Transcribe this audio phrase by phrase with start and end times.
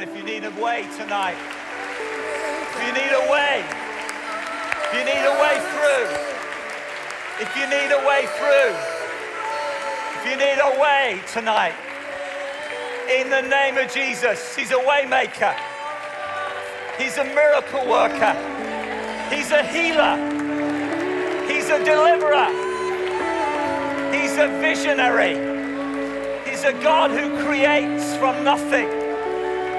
[0.00, 1.36] if you need a way tonight,
[2.62, 3.62] if you need a way,
[4.82, 6.08] if you need a way through,
[7.38, 8.74] if you need a way through,
[10.16, 11.74] if you need a way tonight,
[13.08, 15.54] in the name of Jesus, He's a way maker.
[16.98, 18.34] He's a miracle worker.
[19.30, 20.39] He's a healer.
[21.70, 22.50] He's a deliverer.
[24.12, 25.36] He's a visionary.
[26.44, 28.88] He's a God who creates from nothing.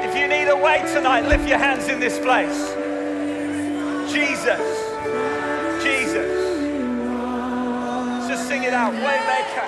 [0.02, 2.72] If you need a way tonight, lift your hands in this place.
[4.10, 4.62] Jesus.
[5.84, 6.32] Jesus.
[8.30, 8.94] Just sing it out.
[8.94, 9.68] Waymaker.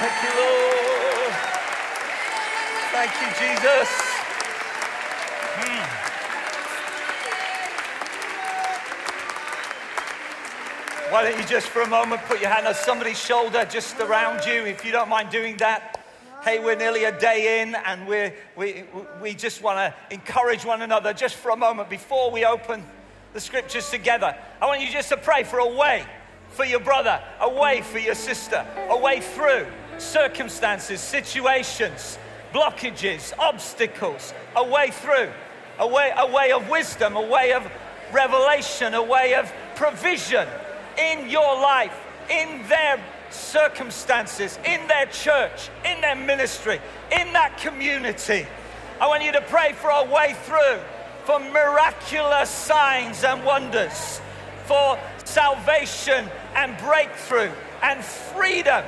[0.00, 1.32] Thank you, Lord.
[2.92, 3.90] Thank you, Jesus.
[5.60, 6.06] Hmm.
[11.16, 14.44] Why don't you just for a moment put your hand on somebody's shoulder just around
[14.44, 16.04] you, if you don't mind doing that.
[16.44, 18.84] Hey, we're nearly a day in, and we're, we,
[19.22, 22.84] we just want to encourage one another just for a moment before we open
[23.32, 24.36] the scriptures together.
[24.60, 26.04] I want you just to pray for a way
[26.50, 32.18] for your brother, a way for your sister, a way through circumstances, situations,
[32.52, 35.30] blockages, obstacles, a way through,
[35.78, 37.66] a way, a way of wisdom, a way of
[38.12, 40.46] revelation, a way of provision
[40.98, 41.94] in your life,
[42.30, 46.80] in their circumstances, in their church, in their ministry,
[47.12, 48.46] in that community.
[49.00, 50.78] I want you to pray for a way through,
[51.24, 54.20] for miraculous signs and wonders,
[54.64, 57.50] for salvation and breakthrough
[57.82, 58.84] and freedom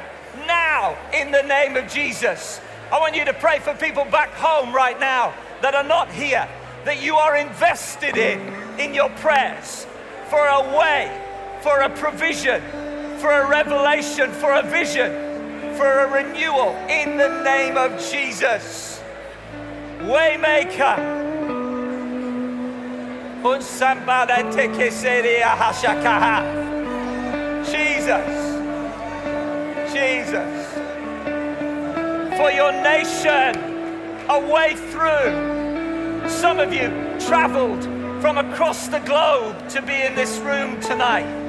[0.46, 2.60] now in the name of Jesus.
[2.90, 6.48] I want you to pray for people back home right now that are not here,
[6.84, 8.40] that you are invested in,
[8.78, 9.86] in your prayers
[10.30, 11.27] for a way
[11.68, 12.62] for a provision,
[13.18, 15.12] for a revelation, for a vision,
[15.76, 19.02] for a renewal in the name of Jesus.
[19.98, 20.96] Waymaker.
[27.66, 28.28] Jesus.
[29.92, 30.72] Jesus.
[32.38, 33.52] For your nation,
[34.30, 36.30] a way through.
[36.30, 36.88] Some of you
[37.20, 37.84] traveled
[38.22, 41.47] from across the globe to be in this room tonight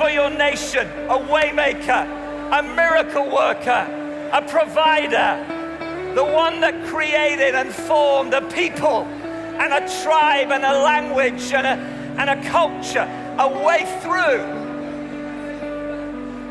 [0.00, 3.86] for your nation, a waymaker, a miracle worker,
[4.32, 5.44] a provider,
[6.14, 9.02] the one that created and formed a people
[9.60, 11.72] and a tribe and a language and a,
[12.18, 13.06] and a culture,
[13.38, 14.40] a way through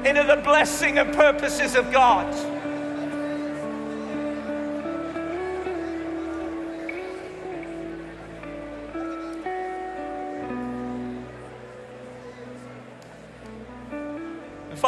[0.08, 2.32] into the blessing and purposes of God.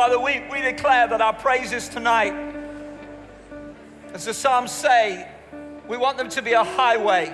[0.01, 2.33] Father, we, we declare that our praises tonight,
[4.15, 5.29] as the Psalms say,
[5.87, 7.31] we want them to be a highway.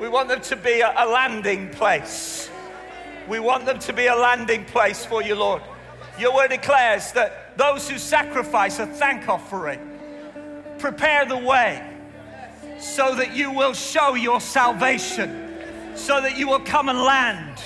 [0.00, 2.50] We want them to be a, a landing place.
[3.28, 5.62] We want them to be a landing place for you, Lord.
[6.18, 9.78] Your word declares that those who sacrifice a thank offering
[10.80, 11.88] prepare the way
[12.80, 15.54] so that you will show your salvation,
[15.94, 17.62] so that you will come and land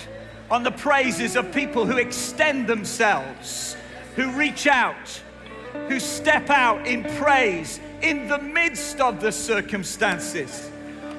[0.50, 3.78] on the praises of people who extend themselves
[4.16, 5.22] who reach out,
[5.88, 10.70] who step out in praise in the midst of the circumstances.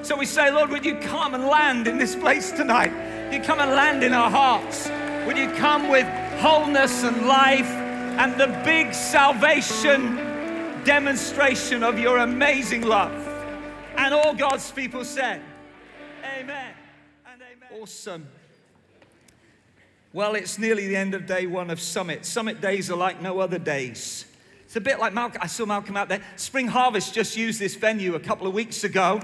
[0.02, 2.92] So we say, Lord, would you come and land in this place tonight?
[3.26, 4.90] Would you come and land in our hearts?
[5.26, 6.08] Would you come with
[6.40, 10.16] wholeness and life and the big salvation
[10.84, 13.14] demonstration of your amazing love?
[13.96, 15.42] And all God's people said,
[16.24, 16.74] Amen
[17.32, 17.82] and amen.
[17.82, 18.28] Awesome.
[20.14, 22.26] Well, it's nearly the end of day one of Summit.
[22.26, 24.26] Summit days are like no other days.
[24.66, 25.40] It's a bit like Malcolm.
[25.42, 26.22] I saw Malcolm out there.
[26.36, 29.22] Spring Harvest just used this venue a couple of weeks ago,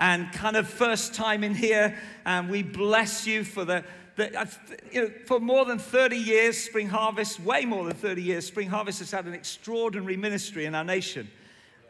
[0.00, 1.96] and kind of first time in here.
[2.26, 3.84] And we bless you for the,
[4.16, 4.46] the uh,
[4.90, 8.68] you know, for more than 30 years, Spring Harvest, way more than 30 years, Spring
[8.68, 11.30] Harvest has had an extraordinary ministry in our nation,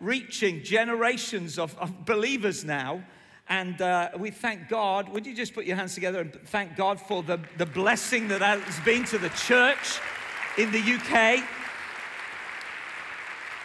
[0.00, 3.02] reaching generations of, of believers now
[3.48, 5.08] and uh, we thank God.
[5.10, 8.40] Would you just put your hands together and thank God for the, the blessing that
[8.40, 10.00] has been to the church
[10.56, 11.44] in the UK?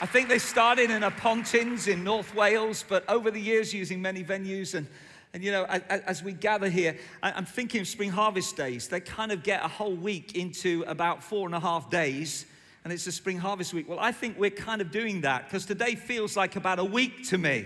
[0.02, 4.02] I think they started in a Pontins in North Wales, but over the years using
[4.02, 4.76] many venues.
[4.76, 4.88] And,
[5.34, 8.90] and you know, as we gather here, I'm thinking of Spring Harvest Days.
[8.90, 12.46] They kind of get a whole week into about four and a half days,
[12.84, 13.88] and it's a Spring Harvest Week.
[13.88, 17.28] Well, I think we're kind of doing that because today feels like about a week
[17.30, 17.66] to me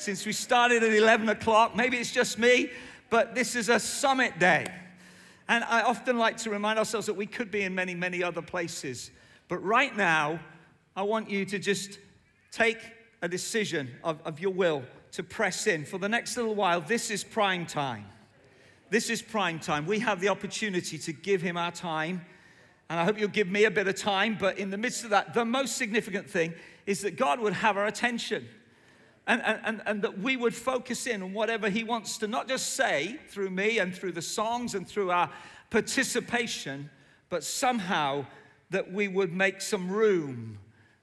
[0.00, 1.74] since we started at 11 o'clock.
[1.76, 2.70] Maybe it's just me,
[3.10, 4.66] but this is a summit day.
[5.48, 8.42] And I often like to remind ourselves that we could be in many, many other
[8.42, 9.10] places.
[9.48, 10.40] But right now,
[10.96, 11.98] I want you to just
[12.50, 12.78] take
[13.22, 14.82] a decision of, of your will
[15.12, 15.84] to press in.
[15.84, 18.06] For the next little while, this is prime time.
[18.90, 19.86] This is prime time.
[19.86, 22.24] We have the opportunity to give him our time.
[22.88, 24.36] And I hope you'll give me a bit of time.
[24.38, 26.54] But in the midst of that, the most significant thing
[26.86, 28.48] is that God would have our attention.
[29.26, 32.74] And, and, and that we would focus in on whatever He wants to not just
[32.74, 35.30] say through me and through the songs and through our
[35.70, 36.90] participation,
[37.28, 38.24] but somehow
[38.70, 40.58] that we would make some room,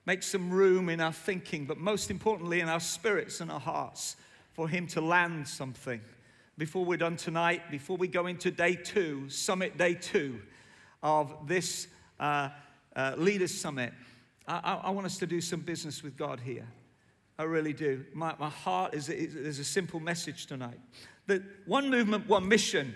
[0.06, 4.16] make some room in our thinking, but most importantly in our spirits and our hearts
[4.54, 6.00] for Him to land something.
[6.58, 10.40] Before we're done tonight, before we go into day two, summit day two
[11.02, 11.88] of this
[12.22, 12.50] uh,
[12.96, 13.92] uh, Leaders Summit,
[14.48, 16.68] I, I, I want us to do some business with God here.
[17.38, 18.06] I really do.
[18.14, 20.80] My, my heart is, is, is a simple message tonight.
[21.26, 22.94] That one movement, one mission,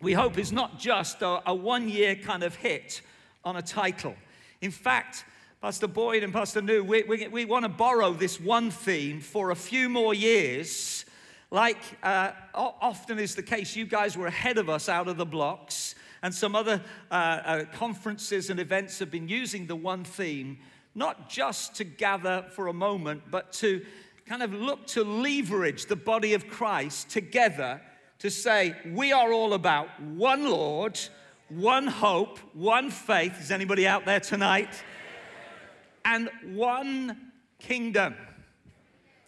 [0.00, 3.02] we hope is not just a, a one year kind of hit
[3.44, 4.14] on a title.
[4.60, 5.24] In fact,
[5.60, 9.50] Pastor Boyd and Pastor New, we, we, we want to borrow this one theme for
[9.50, 11.04] a few more years.
[11.50, 15.26] Like uh, often is the case, you guys were ahead of us out of the
[15.26, 16.80] blocks, and some other
[17.10, 20.58] uh, uh, conferences and events have been using the one theme
[20.98, 23.84] not just to gather for a moment, but to
[24.26, 27.80] kind of look to leverage the body of Christ together
[28.18, 30.98] to say, we are all about one Lord,
[31.48, 33.40] one hope, one faith.
[33.40, 34.82] Is anybody out there tonight?
[36.04, 37.30] And one
[37.60, 38.16] kingdom.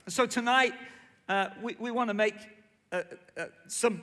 [0.09, 0.75] So tonight,
[1.29, 2.35] uh, we, we want to make
[2.91, 3.03] uh,
[3.39, 4.01] uh, some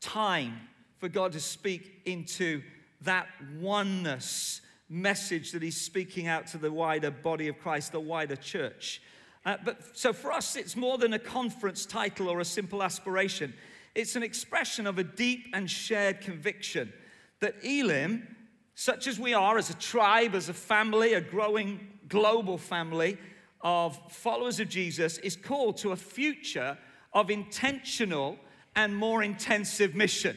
[0.00, 0.60] time
[0.98, 2.62] for God to speak into
[3.00, 3.26] that
[3.58, 9.00] oneness message that he's speaking out to the wider body of Christ, the wider church.
[9.46, 13.54] Uh, but so for us, it's more than a conference title or a simple aspiration.
[13.94, 16.92] It's an expression of a deep and shared conviction
[17.40, 18.36] that Elim,
[18.74, 23.18] such as we are as a tribe, as a family, a growing global family
[23.60, 26.78] of followers of Jesus, is called to a future
[27.12, 28.38] of intentional
[28.74, 30.36] and more intensive mission.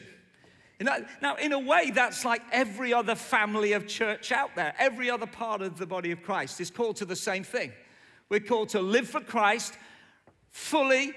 [0.80, 4.74] Now, in a way, that's like every other family of church out there.
[4.78, 7.72] Every other part of the body of Christ is called to the same thing.
[8.28, 9.74] We're called to live for Christ
[10.50, 11.12] fully,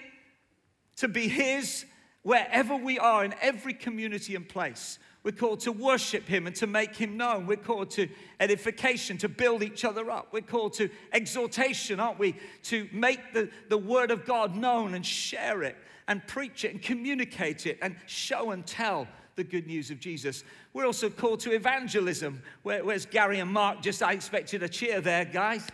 [0.97, 1.85] to be His
[2.23, 4.97] wherever we are, in every community and place.
[5.23, 7.45] We're called to worship Him and to make Him known.
[7.45, 8.07] We're called to
[8.39, 10.29] edification, to build each other up.
[10.31, 12.35] We're called to exhortation, aren't we?
[12.63, 16.81] To make the, the Word of God known and share it and preach it and
[16.81, 20.43] communicate it and show and tell the good news of Jesus.
[20.73, 22.41] We're also called to evangelism.
[22.63, 23.81] Where, where's Gary and Mark?
[23.81, 25.67] Just I expected a cheer there, guys.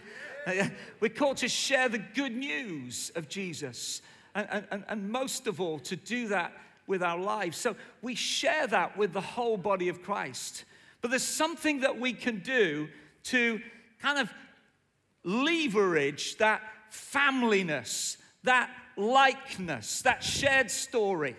[0.45, 0.69] Uh,
[0.99, 4.01] we're called to share the good news of Jesus.
[4.35, 6.53] And, and, and most of all, to do that
[6.85, 7.57] with our lives.
[7.57, 10.63] So we share that with the whole body of Christ.
[11.01, 12.87] But there's something that we can do
[13.25, 13.59] to
[14.01, 14.33] kind of
[15.23, 16.61] leverage that
[16.91, 21.35] familyness, that likeness, that shared story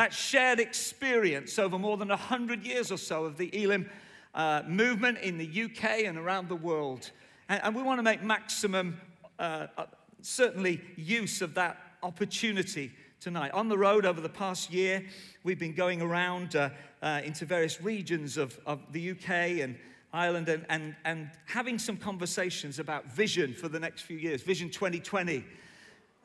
[0.00, 3.86] that shared experience over more than 100 years or so of the Elim
[4.34, 7.10] uh, movement in the UK and around the world.
[7.50, 8.98] And, and we want to make maximum,
[9.38, 9.84] uh, uh,
[10.22, 13.50] certainly, use of that opportunity tonight.
[13.52, 15.04] On the road over the past year,
[15.44, 16.70] we've been going around uh,
[17.02, 19.28] uh, into various regions of, of the UK
[19.60, 19.76] and
[20.14, 24.70] Ireland and, and, and having some conversations about vision for the next few years, Vision
[24.70, 25.44] 2020.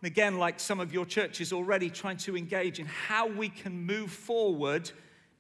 [0.06, 3.88] And again, like some of your churches already, trying to engage in how we can
[3.88, 4.92] move forward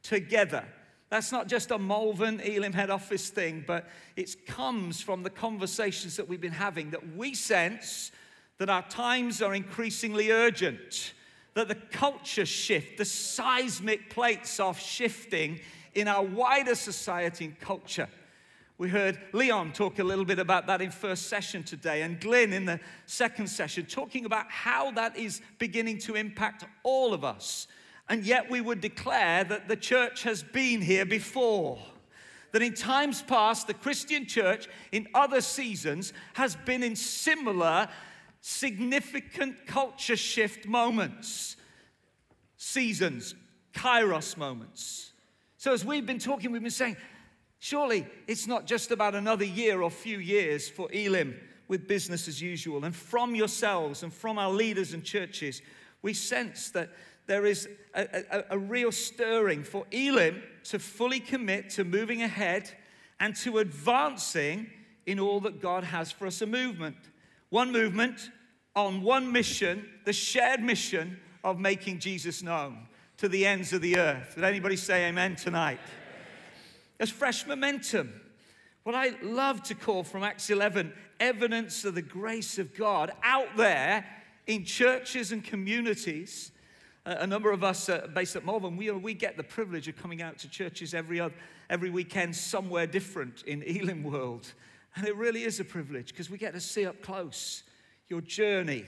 [0.02, 0.66] together.
[1.12, 6.18] That's not just a Malvern Elim head office thing, but it comes from the conversations
[6.18, 8.12] that we've been having that we sense
[8.58, 11.14] that our times are increasingly urgent,
[11.54, 15.60] that the culture shift, the seismic plates are shifting
[15.94, 18.10] in our wider society and culture.
[18.78, 22.52] We heard Leon talk a little bit about that in first session today, and Glyn
[22.52, 27.68] in the second session, talking about how that is beginning to impact all of us.
[28.10, 31.80] And yet, we would declare that the church has been here before.
[32.52, 37.88] That in times past, the Christian church in other seasons has been in similar
[38.42, 41.56] significant culture shift moments,
[42.58, 43.36] seasons,
[43.74, 45.14] kairos moments.
[45.58, 46.98] So, as we've been talking, we've been saying,
[47.66, 51.36] Surely it's not just about another year or few years for Elim
[51.68, 52.86] with business as usual.
[52.86, 55.64] And from yourselves and from our leaders and churches,
[56.04, 56.92] we sense that
[57.26, 62.70] there is a, a, a, real stirring for Elim to fully commit to moving ahead
[63.20, 64.70] and to advancing
[65.08, 66.98] in all that God has for us a movement.
[67.50, 68.30] One movement
[68.76, 72.88] on one mission, the shared mission of making Jesus known.
[73.18, 74.34] to the ends of the earth.
[74.36, 75.80] Did anybody say amen tonight?
[76.98, 78.22] There's fresh momentum.
[78.84, 83.58] What I love to call from Acts 11 evidence of the grace of God out
[83.58, 84.06] there
[84.48, 86.52] in churches and communities.
[87.06, 90.38] A number of us based at Malvern, we, we get the privilege of coming out
[90.40, 91.36] to churches every, other,
[91.70, 94.54] every weekend somewhere different in Elim World.
[94.96, 97.64] And it really is a privilege because we get to see up close
[98.08, 98.86] your journey,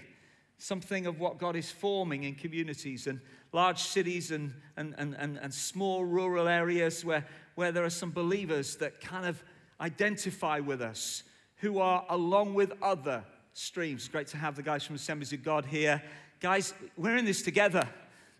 [0.57, 3.19] something of what God is forming in communities and
[3.51, 7.25] large cities and, and, and, and, and small rural areas where,
[7.57, 9.43] where there are some believers that kind of
[9.81, 11.23] identify with us
[11.55, 13.23] who are along with other
[13.53, 14.07] streams.
[14.07, 15.99] Great to have the guys from Assemblies of God here.
[16.39, 17.89] Guys, we're in this together.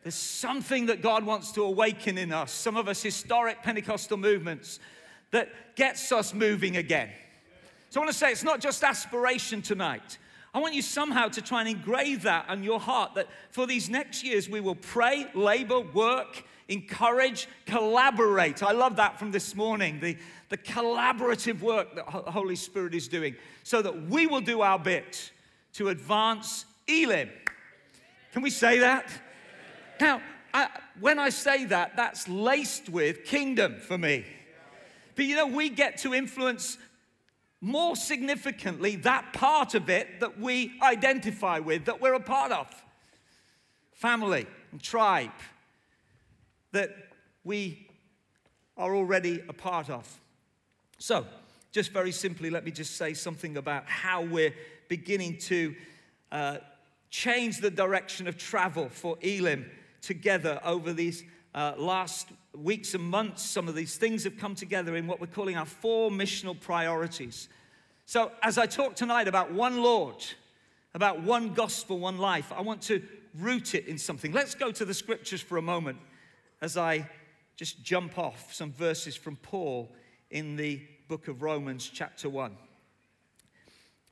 [0.03, 4.79] There's something that God wants to awaken in us, some of us historic Pentecostal movements,
[5.31, 7.09] that gets us moving again.
[7.89, 10.19] So I want to say it's not just aspiration tonight.
[10.53, 13.89] I want you somehow to try and engrave that on your heart that for these
[13.89, 18.61] next years we will pray, labor, work, encourage, collaborate.
[18.63, 20.17] I love that from this morning, the,
[20.49, 24.79] the collaborative work that the Holy Spirit is doing, so that we will do our
[24.79, 25.31] bit
[25.73, 27.29] to advance Elim.
[28.33, 29.09] Can we say that?
[29.99, 30.21] Now,
[30.53, 30.69] I,
[30.99, 34.25] when I say that, that's laced with kingdom for me.
[35.15, 36.77] But you know, we get to influence
[37.59, 42.67] more significantly that part of it that we identify with, that we're a part of
[43.93, 45.31] family and tribe
[46.71, 46.95] that
[47.43, 47.87] we
[48.77, 50.19] are already a part of.
[50.99, 51.25] So,
[51.71, 54.53] just very simply, let me just say something about how we're
[54.87, 55.75] beginning to
[56.31, 56.57] uh,
[57.09, 59.69] change the direction of travel for Elim
[60.01, 63.43] together over these uh, last weeks and months.
[63.43, 67.49] Some of these things have come together in what we're calling our four missional priorities.
[68.05, 70.23] So, as I talk tonight about one Lord,
[70.93, 73.03] about one gospel, one life, I want to
[73.39, 74.31] root it in something.
[74.31, 75.97] Let's go to the scriptures for a moment
[76.61, 77.09] as I
[77.55, 79.93] just jump off some verses from Paul
[80.29, 82.55] in the book of Romans, chapter 1.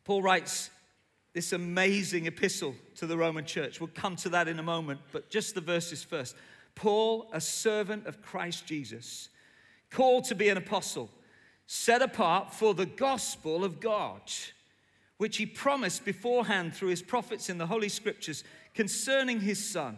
[0.04, 0.70] Paul writes
[1.34, 3.82] this amazing epistle to the Roman church.
[3.82, 6.36] We'll come to that in a moment, but just the verses first.
[6.76, 9.30] Paul, a servant of Christ Jesus,
[9.90, 11.10] called to be an apostle,
[11.68, 14.22] set apart for the gospel of God,
[15.18, 19.98] which he promised beforehand through his prophets in the Holy Scriptures concerning his son,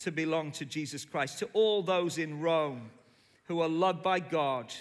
[0.00, 2.90] to belong to Jesus Christ, to all those in Rome
[3.44, 4.72] who are loved by God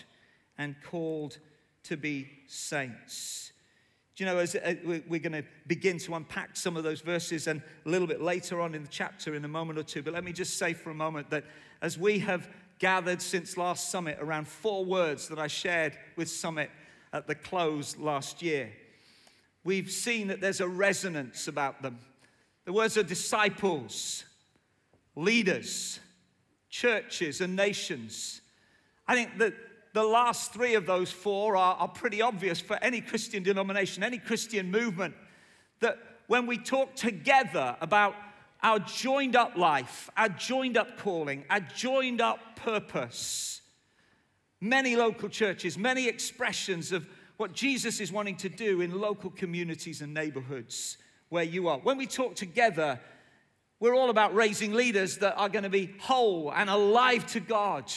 [0.58, 1.38] and called
[1.84, 3.52] to be saints.
[4.16, 7.48] Do you know, as uh, we're going to begin to unpack some of those verses
[7.48, 10.14] and a little bit later on in the chapter in a moment or two, but
[10.14, 11.44] let me just say for a moment that
[11.82, 16.70] as we have gathered since last summit around four words that I shared with Summit
[17.12, 18.72] at the close last year,
[19.66, 22.00] we've seen that there's a resonance about them.
[22.64, 24.24] The words are disciples,
[25.16, 26.00] leaders,
[26.70, 28.42] churches, and nations.
[29.08, 29.54] I think that
[29.94, 34.18] the last three of those four are, are pretty obvious for any Christian denomination, any
[34.18, 35.16] Christian movement.
[35.80, 38.16] That when we talk together about
[38.62, 43.62] our joined up life, our joined up calling, our joined up purpose,
[44.60, 47.08] many local churches, many expressions of
[47.38, 50.98] what Jesus is wanting to do in local communities and neighborhoods
[51.30, 51.78] where you are.
[51.80, 53.00] When we talk together,
[53.80, 57.92] we're all about raising leaders that are going to be whole and alive to God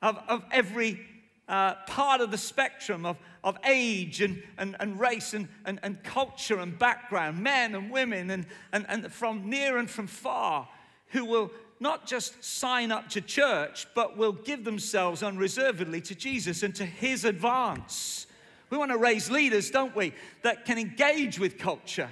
[0.00, 1.00] of, of every
[1.48, 6.02] uh, part of the spectrum of, of age and, and, and race and, and, and
[6.04, 10.68] culture and background, men and women, and, and, and from near and from far,
[11.08, 16.62] who will not just sign up to church, but will give themselves unreservedly to Jesus
[16.62, 18.26] and to his advance.
[18.70, 22.10] We want to raise leaders, don't we, that can engage with culture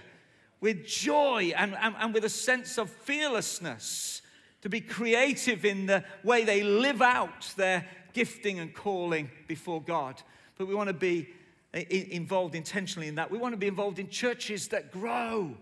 [0.66, 4.20] with joy and, and, and with a sense of fearlessness,
[4.62, 10.20] to be creative in the way they live out their gifting and calling before God.
[10.58, 11.28] But we want to be
[11.72, 13.30] involved intentionally in that.
[13.30, 15.54] We want to be involved in churches that grow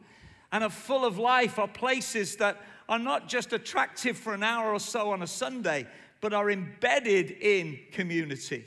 [0.50, 4.72] and are full of life, are places that are not just attractive for an hour
[4.72, 5.86] or so on a Sunday,
[6.22, 8.64] but are embedded in community,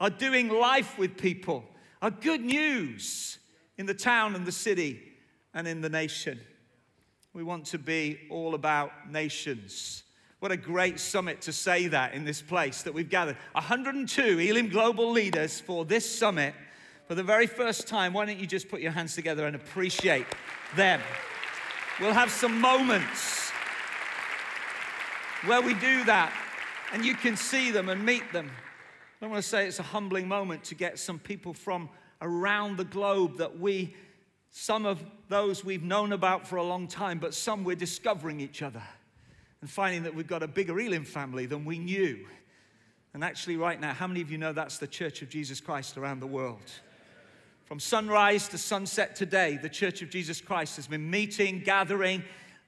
[0.00, 1.64] are doing life with people,
[2.00, 3.38] are good news
[3.76, 5.09] in the town and the city
[5.54, 6.40] and in the nation.
[7.32, 10.02] We want to be all about nations.
[10.40, 13.36] What a great summit to say that in this place that we've gathered.
[13.52, 16.54] 102 Elim global leaders for this summit
[17.06, 18.12] for the very first time.
[18.12, 20.26] Why don't you just put your hands together and appreciate
[20.76, 21.00] them?
[22.00, 23.50] We'll have some moments
[25.44, 26.32] where we do that
[26.92, 28.50] and you can see them and meet them.
[29.22, 31.90] I want to say it's a humbling moment to get some people from
[32.22, 33.94] around the globe that we,
[34.50, 38.62] some of those we've known about for a long time, but some we're discovering each
[38.62, 38.82] other
[39.60, 42.26] and finding that we've got a bigger Elim family than we knew.
[43.14, 45.96] And actually, right now, how many of you know that's the Church of Jesus Christ
[45.96, 46.70] around the world?
[47.64, 52.24] From sunrise to sunset today, the Church of Jesus Christ has been meeting, gathering,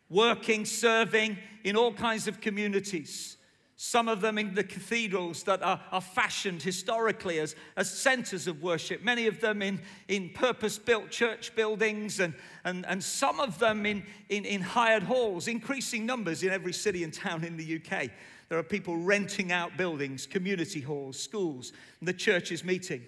[0.09, 3.37] working, serving in all kinds of communities.
[3.85, 8.63] Some of them in the cathedrals that are, are fashioned historically as, as centers of
[8.63, 13.59] worship, many of them in, in purpose built church buildings, and, and, and some of
[13.59, 17.83] them in, in, in hired halls, increasing numbers in every city and town in the
[17.83, 18.09] UK.
[18.49, 23.03] There are people renting out buildings, community halls, schools, and the church is meeting.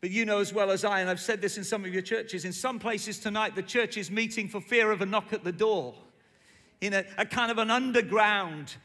[0.00, 2.02] But you know as well as I, and I've said this in some of your
[2.02, 5.42] churches, in some places tonight, the church is meeting for fear of a knock at
[5.42, 5.96] the door,
[6.80, 8.76] in a, a kind of an underground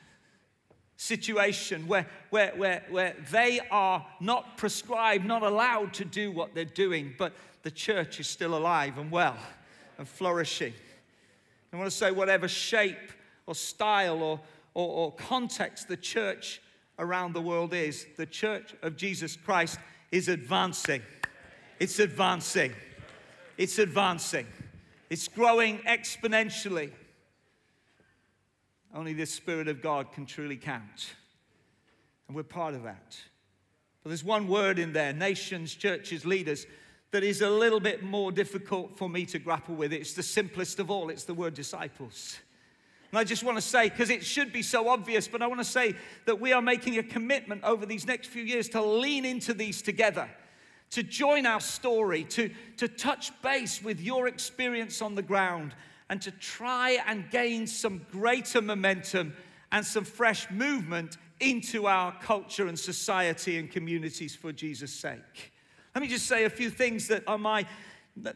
[1.01, 6.63] situation where, where, where, where they are not prescribed, not allowed to do what they're
[6.63, 9.35] doing, but the church is still alive and well
[9.97, 10.73] and flourishing.
[11.73, 13.13] I want to say, whatever shape
[13.47, 14.39] or style or,
[14.75, 16.61] or, or context the church
[16.99, 19.79] around the world is, the church of Jesus Christ
[20.11, 21.01] is advancing.
[21.79, 22.73] It's advancing.
[23.57, 24.45] It's advancing.
[25.09, 26.91] It's growing exponentially.
[28.93, 31.15] Only the Spirit of God can truly count.
[32.27, 33.17] And we're part of that.
[34.03, 36.65] But there's one word in there nations, churches, leaders
[37.11, 39.93] that is a little bit more difficult for me to grapple with.
[39.93, 42.39] It's the simplest of all it's the word disciples.
[43.11, 45.59] And I just want to say, because it should be so obvious, but I want
[45.59, 45.95] to say
[46.25, 49.81] that we are making a commitment over these next few years to lean into these
[49.81, 50.29] together,
[50.91, 55.75] to join our story, to, to touch base with your experience on the ground,
[56.11, 59.33] and to try and gain some greater momentum
[59.71, 65.53] and some fresh movement into our culture and society and communities for Jesus' sake.
[65.95, 67.65] Let me just say a few things that are my,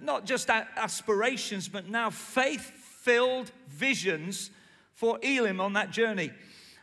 [0.01, 4.51] not just aspirations, but now faith filled visions
[4.93, 6.31] for Elim on that journey.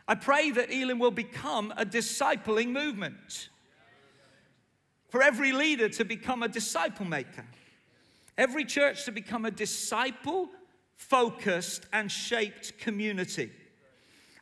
[0.07, 3.49] I pray that Elim will become a discipling movement.
[5.09, 7.45] For every leader to become a disciple maker,
[8.37, 10.49] every church to become a disciple
[10.95, 13.51] focused and shaped community.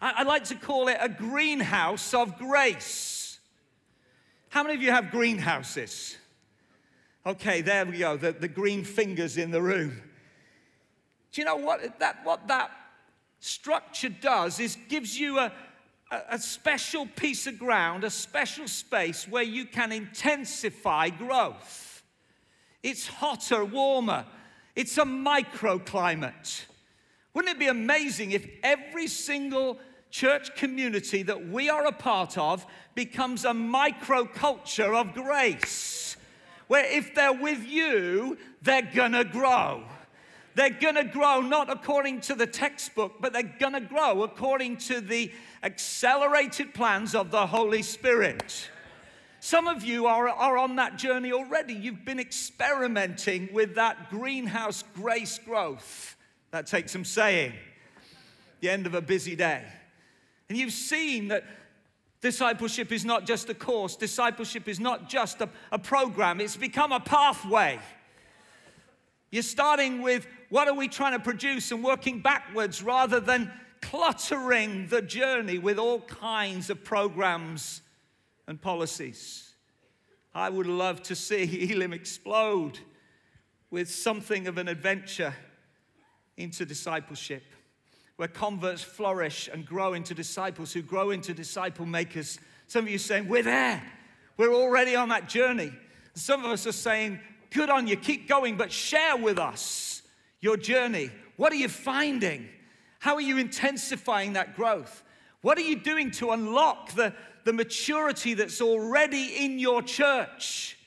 [0.02, 3.40] I, I like to call it a greenhouse of grace.
[4.50, 6.18] How many of you have greenhouses?
[7.26, 10.02] Okay, there we go, the, the green fingers in the room.
[11.32, 12.72] Do you know what that, what that
[13.40, 15.52] structure does is gives you a,
[16.12, 22.04] a, a special piece of ground, a special space where you can intensify growth.
[22.84, 24.26] It's hotter, warmer.
[24.76, 26.66] It's a microclimate.
[27.34, 29.80] Wouldn't it be amazing if every single
[30.10, 36.18] church community that we are a part of becomes a microculture of grace?
[36.68, 39.84] Where if they're with you, they're gonna grow.
[40.56, 45.32] They're to grow not according to the textbook, but they're to grow according to the
[45.64, 48.70] accelerated plans of the Holy Spirit.
[49.44, 51.74] Some of you are, are on that journey already.
[51.74, 56.16] You've been experimenting with that greenhouse grace growth.
[56.52, 57.54] That takes some saying.
[58.60, 59.66] The end of a busy day.
[60.48, 61.44] And you've seen that
[62.22, 66.92] discipleship is not just a course, discipleship is not just a, a program, it's become
[66.92, 67.80] a pathway.
[69.32, 73.52] You're starting with what are we trying to produce and working backwards rather than
[73.82, 77.82] cluttering the journey with all kinds of programs
[78.52, 79.54] and policies.
[80.36, 82.80] I would love to see Elim explode
[83.70, 85.34] with something of an adventure
[86.36, 87.44] into discipleship,
[88.18, 92.40] where converts flourish and grow into disciples who grow into disciple makers.
[92.68, 93.82] Some of you saying, We're there.
[94.36, 95.72] We're already on that journey.
[96.14, 100.02] Some of us are saying, Good on you, keep going, but share with us
[100.42, 101.10] your journey.
[101.38, 102.50] What are you finding?
[103.00, 105.04] How are you intensifying that growth?
[105.42, 110.78] What are you doing to unlock the, the maturity that's already in your church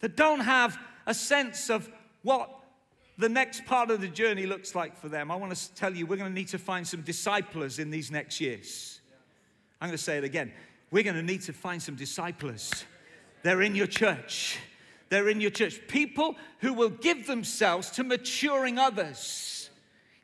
[0.00, 1.90] that don't have a sense of
[2.22, 2.50] what
[3.18, 5.30] the next part of the journey looks like for them?
[5.30, 8.10] I want to tell you, we're going to need to find some disciples in these
[8.10, 9.00] next years.
[9.80, 10.52] I'm going to say it again.
[10.90, 12.84] We're going to need to find some disciples.
[13.42, 14.58] They're in your church.
[15.08, 15.80] They're in your church.
[15.88, 19.70] People who will give themselves to maturing others.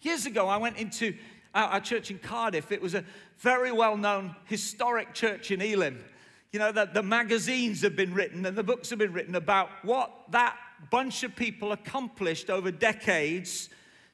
[0.03, 1.17] Years ago, I went into
[1.57, 3.05] our, church in Cardiff, it was a
[3.39, 6.05] very well known historic church in Elim.
[6.53, 9.69] You know, that the magazines have been written and the books have been written about
[9.83, 10.57] what that
[10.91, 13.69] bunch of people accomplished over decades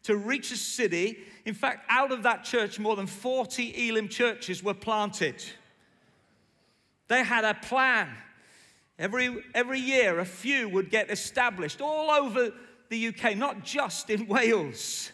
[0.04, 1.18] to reach a city.
[1.44, 5.44] In fact, out of that church, more than 40 Elim churches were planted.
[7.08, 8.08] They had a plan.
[8.98, 12.52] Every, every year, a few would get established all over
[12.88, 15.11] the UK, not just in Wales.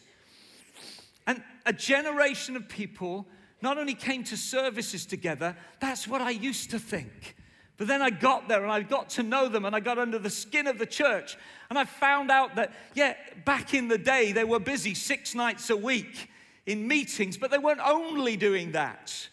[1.66, 3.26] A generation of people
[3.60, 7.34] not only came to services together, that's what I used to think.
[7.76, 10.18] But then I got there and I got to know them and I got under
[10.18, 11.36] the skin of the church.
[11.70, 15.70] And I found out that, yeah, back in the day, they were busy six nights
[15.70, 16.28] a week
[16.66, 19.28] in meetings, but they weren't only doing that.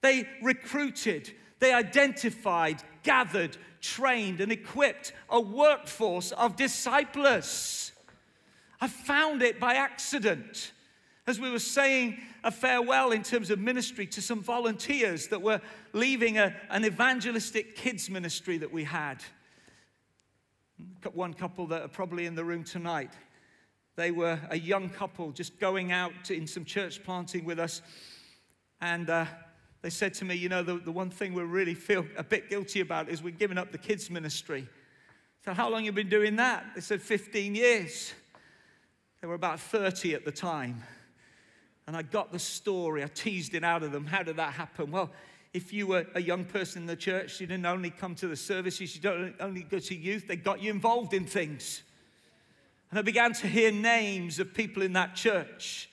[0.00, 7.90] They recruited, they identified, gathered, trained, and equipped a workforce of disciples.
[8.80, 10.72] I found it by accident
[11.26, 15.60] as we were saying a farewell in terms of ministry to some volunteers that were
[15.92, 19.22] leaving a, an evangelistic kids ministry that we had.
[21.12, 23.10] One couple that are probably in the room tonight.
[23.96, 27.82] They were a young couple just going out in some church planting with us.
[28.80, 29.24] And uh,
[29.82, 32.50] they said to me, You know, the, the one thing we really feel a bit
[32.50, 34.68] guilty about is we're giving up the kids' ministry.
[35.44, 36.66] So, how long have you been doing that?
[36.74, 38.12] They said, 15 years.
[39.22, 40.82] They were about 30 at the time.
[41.86, 43.04] And I got the story.
[43.04, 44.06] I teased it out of them.
[44.06, 44.90] How did that happen?
[44.90, 45.10] Well,
[45.56, 48.36] if you were a young person in the church, you didn't only come to the
[48.36, 51.82] services, you don't only go to youth, they got you involved in things.
[52.90, 55.88] And I began to hear names of people in that church.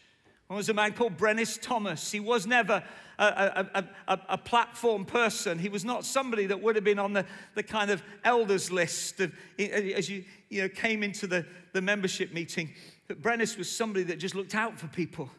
[0.48, 2.12] One was a man called Brennis Thomas.
[2.12, 2.84] He was never
[3.18, 5.58] a, a, a, a, platform person.
[5.58, 7.26] He was not somebody that would have been on the,
[7.56, 12.34] the kind of elders list of, as you, you know, came into the, the membership
[12.34, 12.72] meeting.
[13.08, 15.30] But Brennis was somebody that just looked out for people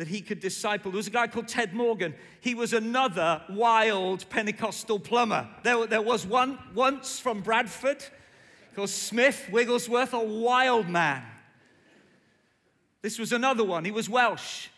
[0.00, 0.90] that he could disciple.
[0.90, 2.14] There was a guy called Ted Morgan.
[2.40, 5.46] He was another wild Pentecostal plumber.
[5.62, 8.02] There, there was one once from Bradford
[8.74, 11.22] called Smith Wigglesworth, a wild man.
[13.02, 13.84] This was another one.
[13.84, 14.68] He was Welsh.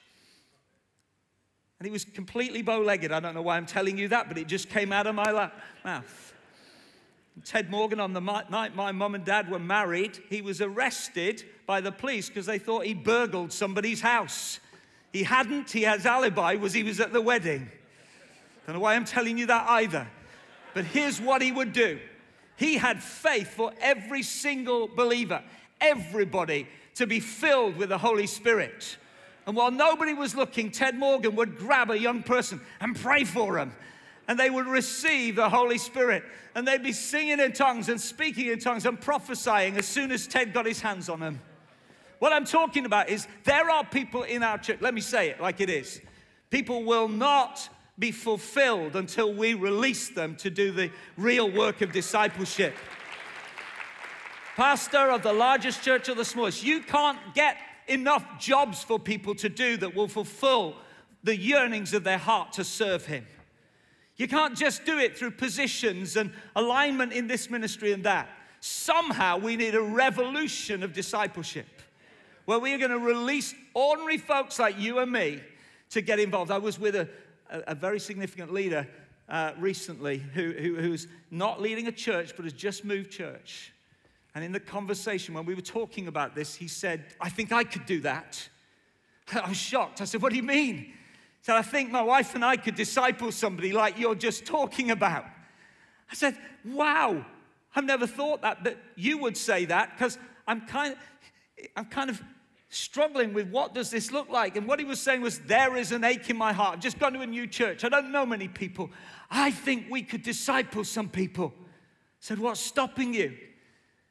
[1.78, 3.12] And he was completely bow legged.
[3.12, 5.52] I don't know why I'm telling you that, but it just came out of my
[5.84, 6.34] mouth.
[7.44, 11.80] Ted Morgan, on the night my mum and dad were married, he was arrested by
[11.80, 14.58] the police because they thought he burgled somebody's house.
[15.12, 17.70] He hadn't, he has alibi, was he was at the wedding.
[18.66, 20.08] Don't know why I'm telling you that either.
[20.74, 21.98] But here's what he would do.
[22.56, 25.42] He had faith for every single believer,
[25.80, 28.96] everybody to be filled with the Holy Spirit.
[29.46, 33.56] And while nobody was looking, Ted Morgan would grab a young person and pray for
[33.56, 33.72] them.
[34.28, 36.22] And they would receive the Holy Spirit.
[36.54, 40.26] And they'd be singing in tongues and speaking in tongues and prophesying as soon as
[40.26, 41.40] Ted got his hands on them.
[42.22, 45.40] What I'm talking about is there are people in our church, let me say it
[45.40, 46.00] like it is.
[46.50, 51.90] People will not be fulfilled until we release them to do the real work of
[51.90, 52.76] discipleship.
[54.54, 57.56] Pastor of the largest church or the smallest, you can't get
[57.88, 60.76] enough jobs for people to do that will fulfill
[61.24, 63.26] the yearnings of their heart to serve Him.
[64.16, 68.28] You can't just do it through positions and alignment in this ministry and that.
[68.60, 71.66] Somehow we need a revolution of discipleship
[72.44, 75.40] where we are going to release ordinary folks like you and me
[75.90, 76.50] to get involved.
[76.50, 77.08] I was with a,
[77.50, 78.86] a, a very significant leader
[79.28, 83.72] uh, recently who, who, who's not leading a church but has just moved church.
[84.34, 87.64] And in the conversation, when we were talking about this, he said, I think I
[87.64, 88.48] could do that.
[89.32, 90.00] I was shocked.
[90.00, 90.76] I said, What do you mean?
[90.76, 90.94] He
[91.42, 95.24] said, I think my wife and I could disciple somebody like you're just talking about.
[96.10, 97.24] I said, Wow,
[97.74, 100.98] I've never thought that, but you would say that because I'm kind of,
[101.76, 102.22] I'm kind of
[102.68, 104.56] struggling with what does this look like.
[104.56, 106.74] And what he was saying was, there is an ache in my heart.
[106.74, 107.84] I've just gone to a new church.
[107.84, 108.90] I don't know many people.
[109.30, 111.52] I think we could disciple some people.
[111.56, 111.62] I
[112.20, 113.36] said, what's stopping you?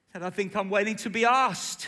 [0.10, 1.88] I said, I think I'm waiting to be asked.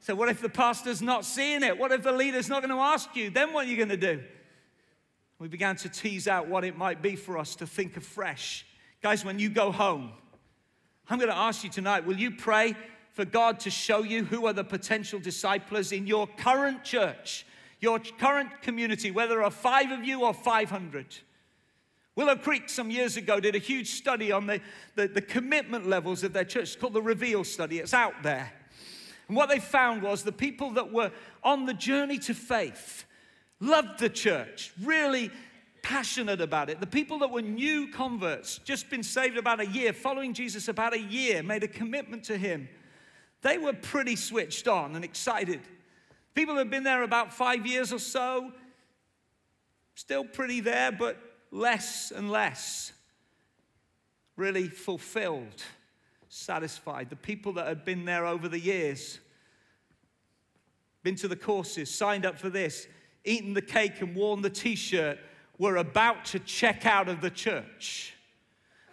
[0.00, 1.78] Said, what if the pastor's not seeing it?
[1.78, 3.30] What if the leader's not going to ask you?
[3.30, 4.22] Then what are you going to do?
[5.38, 8.66] We began to tease out what it might be for us to think afresh.
[9.02, 10.12] Guys, when you go home,
[11.08, 12.74] I'm going to ask you tonight, will you pray
[13.20, 17.44] for God to show you who are the potential disciples in your current church,
[17.78, 21.18] your current community, whether there are five of you or 500.
[22.16, 24.62] Willow Creek, some years ago, did a huge study on the,
[24.94, 26.62] the, the commitment levels of their church.
[26.62, 28.50] It's called the Reveal Study, it's out there.
[29.28, 31.12] And what they found was the people that were
[31.44, 33.04] on the journey to faith
[33.60, 35.30] loved the church, really
[35.82, 36.80] passionate about it.
[36.80, 40.94] The people that were new converts, just been saved about a year, following Jesus about
[40.94, 42.66] a year, made a commitment to Him
[43.42, 45.60] they were pretty switched on and excited.
[46.34, 48.52] People had been there about five years or so,
[49.94, 51.18] still pretty there, but
[51.50, 52.92] less and less
[54.36, 55.62] really fulfilled,
[56.28, 57.10] satisfied.
[57.10, 59.20] The people that had been there over the years,
[61.02, 62.86] been to the courses, signed up for this,
[63.24, 65.18] eaten the cake and worn the t shirt,
[65.58, 68.14] were about to check out of the church.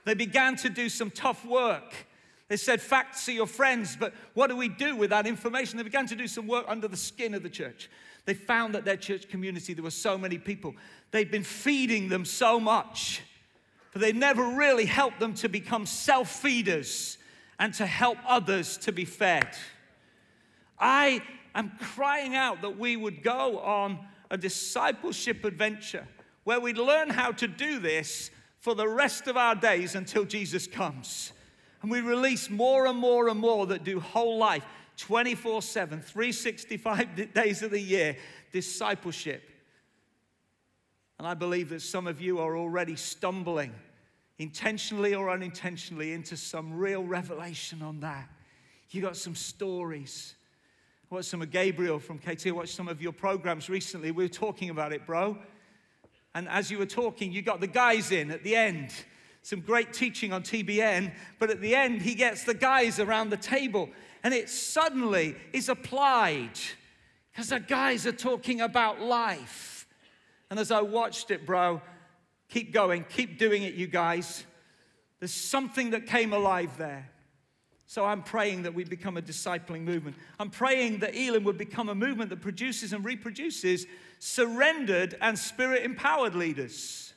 [0.04, 2.07] They began to do some tough work.
[2.48, 5.78] They said, Facts are your friends, but what do we do with that information?
[5.78, 7.90] They began to do some work under the skin of the church.
[8.26, 10.76] They found that their church community, there were so many people.
[11.12, 13.22] They'd been feeding them so much
[13.98, 17.18] but they never really helped them to become self feeders
[17.58, 19.48] and to help others to be fed.
[20.78, 21.24] I
[21.56, 23.98] am crying out that we would go on
[24.30, 26.08] a discipleship adventure
[26.44, 28.30] where we'd learn how to do this
[28.60, 31.32] for the rest of our days until Jesus comes.
[31.82, 34.64] And we release more and more and more that do whole life,
[34.98, 38.18] 24 7, 365 days of the year,
[38.52, 39.44] discipleship.
[41.20, 43.74] And I believe that some of you are already stumbling
[44.40, 48.30] intentionally or unintentionally, into some real revelation on that.
[48.90, 50.36] You got some stories.
[51.12, 52.48] I watched some of Gabriel from KT.
[52.48, 54.12] I watched some of your programs recently.
[54.12, 55.38] We were talking about it, bro.
[56.36, 58.94] And as you were talking, you got the guys in at the end.
[59.48, 63.38] Some great teaching on TBN, but at the end, he gets the guys around the
[63.38, 63.90] table,
[64.24, 66.60] and it suddenly is applied
[67.32, 69.88] because the guys are talking about life.
[70.50, 71.82] And as I watched it, bro,
[72.50, 74.46] Keep going, keep doing it, you guys.
[75.20, 77.10] There's something that came alive there.
[77.88, 80.18] So I'm praying that we become a discipling movement.
[80.40, 83.86] I'm praying that Elim would become a movement that produces and reproduces
[84.20, 87.14] surrendered and spirit empowered leaders.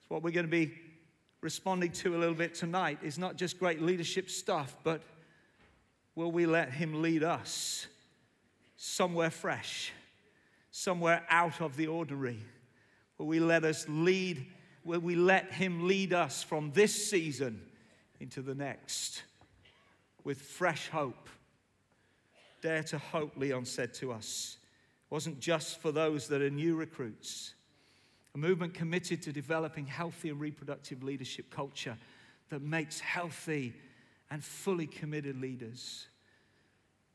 [0.00, 0.72] It's what we're going to be
[1.40, 5.02] responding to a little bit tonight is not just great leadership stuff, but
[6.14, 7.86] will we let him lead us
[8.76, 9.92] somewhere fresh,
[10.70, 12.40] somewhere out of the ordinary?
[13.20, 14.46] Will we let us lead,
[14.82, 17.60] will we let Him lead us from this season
[18.18, 19.22] into the next
[20.24, 21.28] with fresh hope?
[22.62, 24.56] Dare to hope, Leon said to us.
[25.04, 27.52] It wasn't just for those that are new recruits.
[28.34, 31.96] A movement committed to developing healthy and reproductive leadership culture
[32.50, 33.74] that makes healthy
[34.30, 36.06] and fully committed leaders.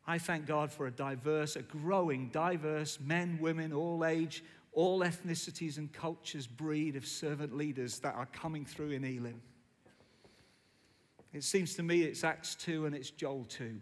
[0.07, 5.77] I thank God for a diverse, a growing, diverse men, women, all age, all ethnicities
[5.77, 9.41] and cultures breed of servant leaders that are coming through in Elim.
[11.33, 13.79] It seems to me it's Acts 2 and it's Joel 2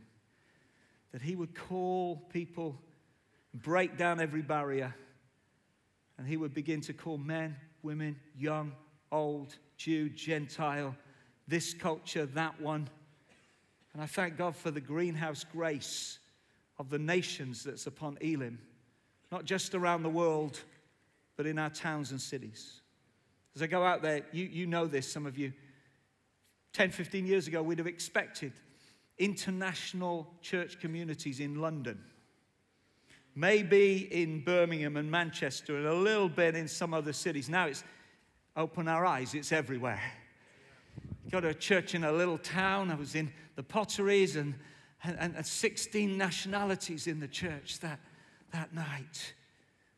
[1.11, 2.75] that he would call people,
[3.53, 4.95] break down every barrier,
[6.17, 8.73] and he would begin to call men, women, young,
[9.11, 10.95] old, Jew, Gentile,
[11.47, 12.87] this culture, that one.
[13.93, 16.19] And I thank God for the greenhouse grace
[16.79, 18.59] of the nations that's upon Elim,
[19.31, 20.59] not just around the world,
[21.35, 22.81] but in our towns and cities.
[23.55, 25.53] As I go out there, you, you know this, some of you.
[26.73, 28.51] 10, 15 years ago, we'd have expected
[29.19, 32.03] international church communities in London,
[33.35, 37.49] maybe in Birmingham and Manchester, and a little bit in some other cities.
[37.49, 37.83] Now it's
[38.55, 40.01] open our eyes, it's everywhere.
[41.31, 42.91] Go to a church in a little town.
[42.91, 44.53] I was in the potteries and,
[45.03, 47.99] and, and 16 nationalities in the church that,
[48.51, 49.33] that night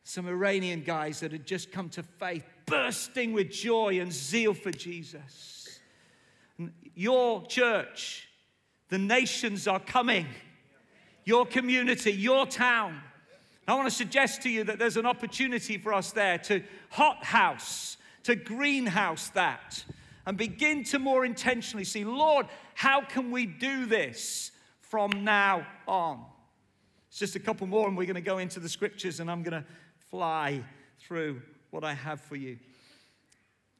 [0.06, 4.70] some Iranian guys that had just come to faith, bursting with joy and zeal for
[4.70, 5.80] Jesus.
[6.94, 8.28] Your church,
[8.88, 10.26] the nations are coming.
[11.24, 13.00] Your community, your town.
[13.68, 17.96] I want to suggest to you that there's an opportunity for us there to hothouse,
[18.22, 19.84] to greenhouse that,
[20.24, 26.24] and begin to more intentionally see, Lord, how can we do this from now on?
[27.08, 29.42] It's just a couple more, and we're going to go into the scriptures, and I'm
[29.42, 29.66] going to
[30.10, 30.62] fly
[31.00, 32.58] through what I have for you.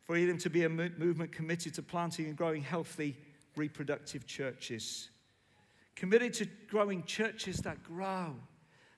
[0.02, 3.16] For them to be a movement committed to planting and growing healthy,
[3.56, 5.10] reproductive churches.
[5.96, 8.36] Committed to growing churches that grow.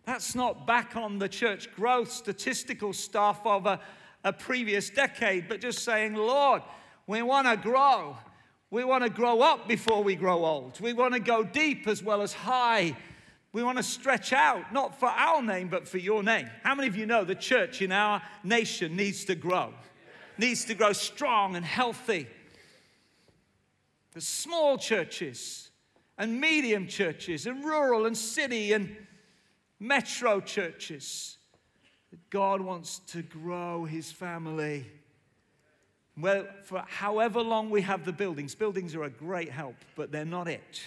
[0.09, 3.79] That's not back on the church growth statistical stuff of a,
[4.25, 6.63] a previous decade, but just saying, Lord,
[7.07, 8.17] we want to grow.
[8.71, 10.81] We want to grow up before we grow old.
[10.81, 12.97] We want to go deep as well as high
[13.53, 16.51] we want to stretch out, not for our name, but for your name.
[16.63, 19.73] How many of you know the church in our nation needs to grow?
[20.37, 22.29] Needs to grow strong and healthy.
[24.13, 25.71] The small churches
[26.19, 28.95] and medium churches and rural and city and
[29.79, 31.37] metro churches.
[32.31, 34.87] God wants to grow his family.
[36.17, 40.25] Well, for however long we have the buildings, buildings are a great help, but they're
[40.25, 40.81] not it.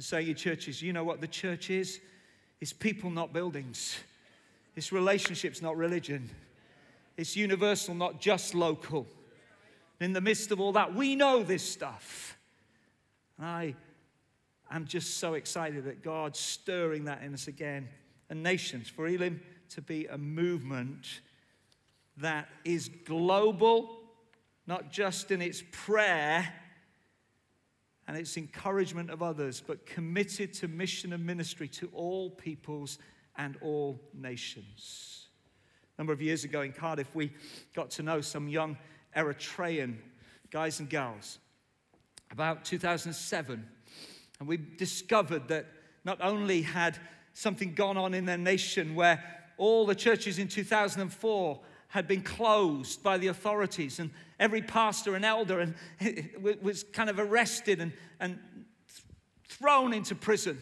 [0.00, 2.00] So, your churches, you know what the church is?
[2.60, 3.98] It's people, not buildings.
[4.76, 6.30] It's relationships, not religion.
[7.16, 9.06] It's universal, not just local.
[10.00, 12.38] In the midst of all that, we know this stuff.
[13.38, 13.74] And I
[14.76, 17.88] am just so excited that God's stirring that in us again.
[18.30, 21.20] And nations, for Elim to be a movement
[22.18, 24.00] that is global,
[24.66, 26.52] not just in its prayer
[28.06, 32.98] and its encouragement of others, but committed to mission and ministry to all peoples
[33.36, 35.26] and all nations.
[35.96, 37.32] A number of years ago in Cardiff, we
[37.74, 38.76] got to know some young
[39.16, 39.96] Eritrean
[40.50, 41.38] guys and gals
[42.30, 43.66] about 2007.
[44.38, 45.66] And we discovered that
[46.04, 46.98] not only had
[47.32, 49.22] something gone on in their nation where
[49.56, 55.24] all the churches in 2004 had been closed by the authorities, and every pastor and
[55.24, 55.74] elder and
[56.62, 58.38] was kind of arrested and, and
[59.48, 60.58] thrown into prison.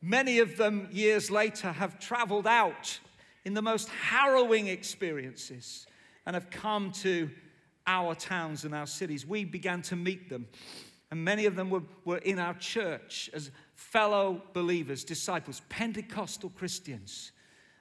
[0.00, 2.98] Many of them, years later, have traveled out
[3.44, 5.86] in the most harrowing experiences
[6.24, 7.30] and have come to
[7.86, 9.26] our towns and our cities.
[9.26, 10.46] We began to meet them,
[11.10, 17.32] and many of them were, were in our church as fellow believers, disciples, Pentecostal Christians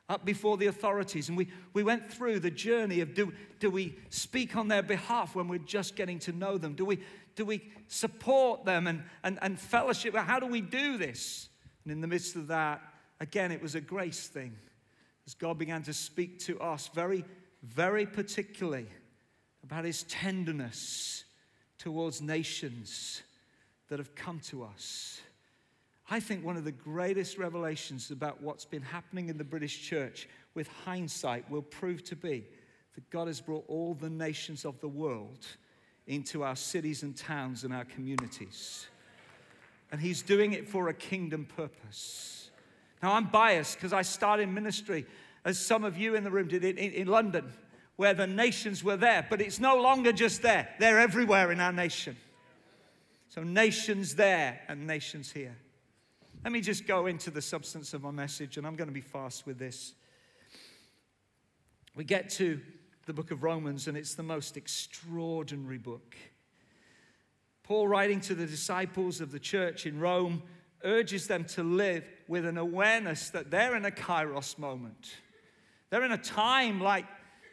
[0.09, 1.27] up before the authorities.
[1.27, 5.35] And we, we went through the journey of do, do we speak on their behalf
[5.35, 6.73] when we're just getting to know them?
[6.73, 6.99] Do we,
[7.35, 10.15] do we support them and, and, and fellowship?
[10.15, 11.49] How do we do this?
[11.83, 12.81] And in the midst of that,
[13.19, 14.55] again, it was a grace thing
[15.25, 17.25] as God began to speak to us very,
[17.61, 18.87] very particularly
[19.61, 21.25] about his tenderness
[21.77, 23.21] towards nations
[23.89, 25.21] that have come to us.
[26.09, 30.27] I think one of the greatest revelations about what's been happening in the British church
[30.53, 32.45] with hindsight will prove to be
[32.95, 35.45] that God has brought all the nations of the world
[36.07, 38.87] into our cities and towns and our communities.
[39.91, 42.49] And He's doing it for a kingdom purpose.
[43.03, 45.05] Now, I'm biased because I started ministry,
[45.45, 47.53] as some of you in the room did, in, in London,
[47.97, 49.27] where the nations were there.
[49.29, 52.15] But it's no longer just there, they're everywhere in our nation.
[53.29, 55.55] So, nations there and nations here.
[56.43, 59.01] Let me just go into the substance of my message, and I'm going to be
[59.01, 59.93] fast with this.
[61.95, 62.62] We get to
[63.05, 66.15] the book of Romans, and it's the most extraordinary book.
[67.63, 70.41] Paul, writing to the disciples of the church in Rome,
[70.83, 75.15] urges them to live with an awareness that they're in a kairos moment.
[75.89, 77.05] They're in a time like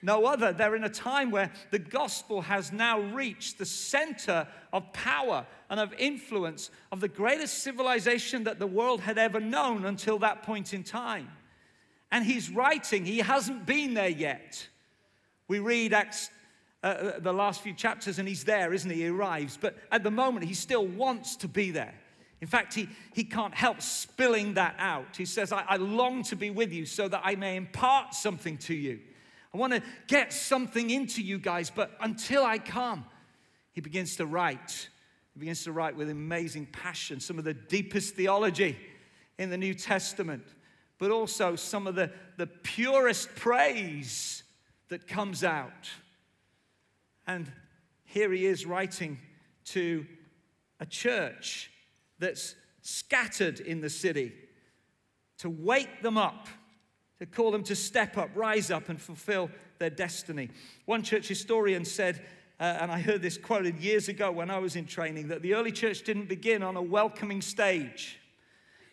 [0.05, 0.53] no other.
[0.53, 5.81] They're in a time where the gospel has now reached the center of power and
[5.81, 10.75] of influence of the greatest civilization that the world had ever known until that point
[10.75, 11.29] in time.
[12.12, 14.69] And he's writing, he hasn't been there yet.
[15.49, 16.31] We read Acts,
[16.83, 18.99] uh, uh the last few chapters, and he's there, isn't he?
[18.99, 19.59] He arrives.
[19.61, 21.95] But at the moment, he still wants to be there.
[22.43, 25.17] In fact, he, he can't help spilling that out.
[25.17, 28.59] He says, I, I long to be with you so that I may impart something
[28.59, 29.01] to you.
[29.55, 33.05] I want to get something into you guys, but until I come,
[33.73, 34.88] he begins to write.
[35.33, 38.77] He begins to write with amazing passion some of the deepest theology
[39.38, 40.43] in the New Testament,
[40.99, 44.43] but also some of the, the purest praise
[44.88, 45.88] that comes out.
[47.27, 47.51] And
[48.05, 49.19] here he is writing
[49.67, 50.05] to
[50.81, 51.71] a church
[52.19, 54.33] that's scattered in the city
[55.38, 56.49] to wake them up
[57.26, 60.50] call them to step up, rise up, and fulfill their destiny.
[60.84, 62.24] One church historian said,
[62.60, 65.54] uh, and I heard this quoted years ago when I was in training, that the
[65.54, 68.18] early church didn't begin on a welcoming stage,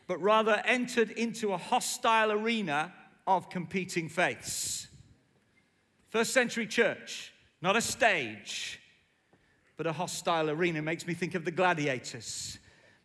[0.07, 2.93] but rather entered into a hostile arena
[3.27, 4.87] of competing faiths.
[6.09, 8.79] First century church, not a stage,
[9.77, 10.81] but a hostile arena.
[10.81, 12.57] Makes me think of the gladiators,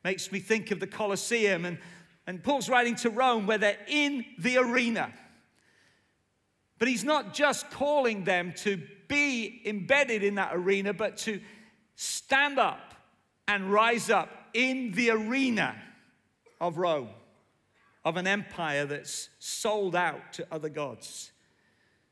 [0.05, 1.79] makes me think of the Colosseum and
[2.27, 5.13] and Paul's writing to Rome where they're in the arena.
[6.79, 11.41] But he's not just calling them to be embedded in that arena, but to
[11.95, 12.95] stand up
[13.49, 15.77] and rise up in the arena
[16.61, 17.11] of Rome,
[18.05, 21.31] of an empire that's sold out to other gods.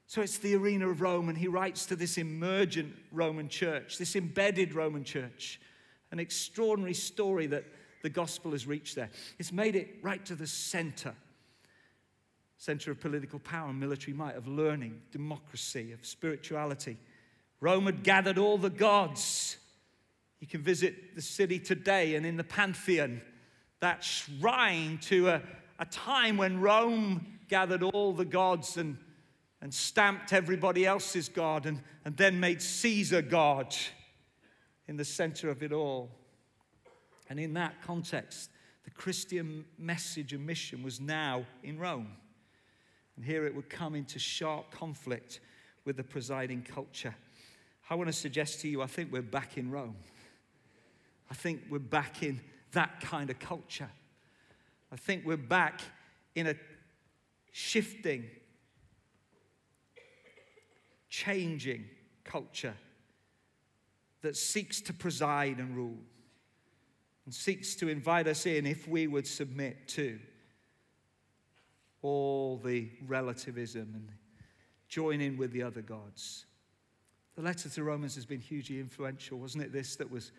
[0.06, 4.14] So it's the arena of Rome, and he writes to this emergent Roman church, this
[4.14, 5.60] embedded Roman church,
[6.12, 7.64] an extraordinary story that
[8.04, 9.08] the gospel has reached there.
[9.38, 11.14] It's made it right to the center
[12.56, 16.96] center of political power and military might, of learning, democracy, of spirituality.
[17.60, 19.58] Rome had gathered all the gods.
[20.40, 23.20] You can visit the city today and in the Pantheon,
[23.80, 25.42] that shrine to a,
[25.78, 28.96] a time when Rome gathered all the gods and,
[29.60, 33.76] and stamped everybody else's God and, and then made Caesar God
[34.86, 36.10] in the center of it all.
[37.28, 38.50] And in that context,
[38.84, 42.08] the Christian message and mission was now in Rome.
[43.16, 45.40] And here it would come into sharp conflict
[45.84, 47.14] with the presiding culture.
[47.88, 49.96] I want to suggest to you, I think we're back in Rome.
[51.30, 52.40] I think we're back in
[52.72, 53.90] that kind of culture.
[54.92, 55.80] I think we're back
[56.34, 56.54] in a
[57.52, 58.24] shifting,
[61.08, 61.84] changing
[62.24, 62.74] culture
[64.22, 65.98] that seeks to preside and rule
[67.24, 70.18] and seeks to invite us in if we would submit to
[72.02, 74.08] all the relativism and
[74.88, 76.44] join in with the other gods.
[77.34, 79.72] The letter to Romans has been hugely influential, wasn't it?
[79.72, 80.30] This that was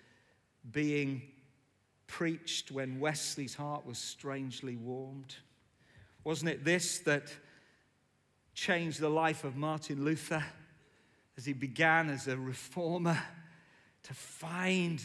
[0.71, 1.23] being
[2.07, 5.35] preached when Wesley's heart was strangely warmed.
[6.23, 7.33] Wasn't it this that
[8.53, 10.43] changed the life of Martin Luther
[11.37, 13.21] as he began as a reformer
[14.03, 15.03] to find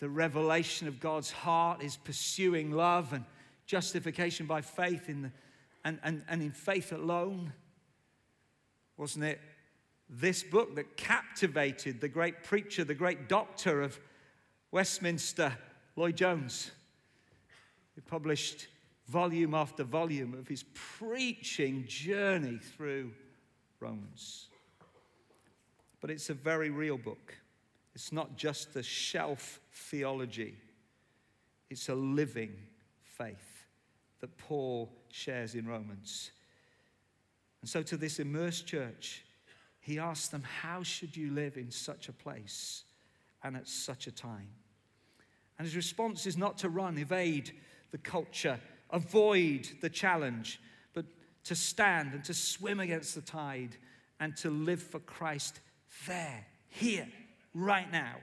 [0.00, 3.24] the revelation of God's heart, is pursuing love and
[3.66, 5.32] justification by faith in the,
[5.84, 7.52] and, and, and in faith alone?
[8.96, 9.40] Wasn't it
[10.08, 13.98] this book that captivated the great preacher, the great doctor of
[14.70, 15.56] Westminster,
[15.96, 16.70] Lloyd Jones,
[17.94, 18.68] who published
[19.08, 23.12] volume after volume of his preaching journey through
[23.80, 24.48] Romans.
[26.00, 27.34] But it's a very real book.
[27.94, 30.56] It's not just a shelf theology,
[31.70, 32.54] it's a living
[33.02, 33.66] faith
[34.20, 36.30] that Paul shares in Romans.
[37.60, 39.24] And so, to this immersed church,
[39.80, 42.84] he asks them, How should you live in such a place
[43.42, 44.48] and at such a time?
[45.58, 47.52] And his response is not to run, evade
[47.90, 48.58] the culture,
[48.90, 50.60] avoid the challenge,
[50.94, 51.04] but
[51.44, 53.76] to stand and to swim against the tide
[54.20, 55.60] and to live for Christ
[56.06, 57.08] there, here,
[57.54, 58.16] right now.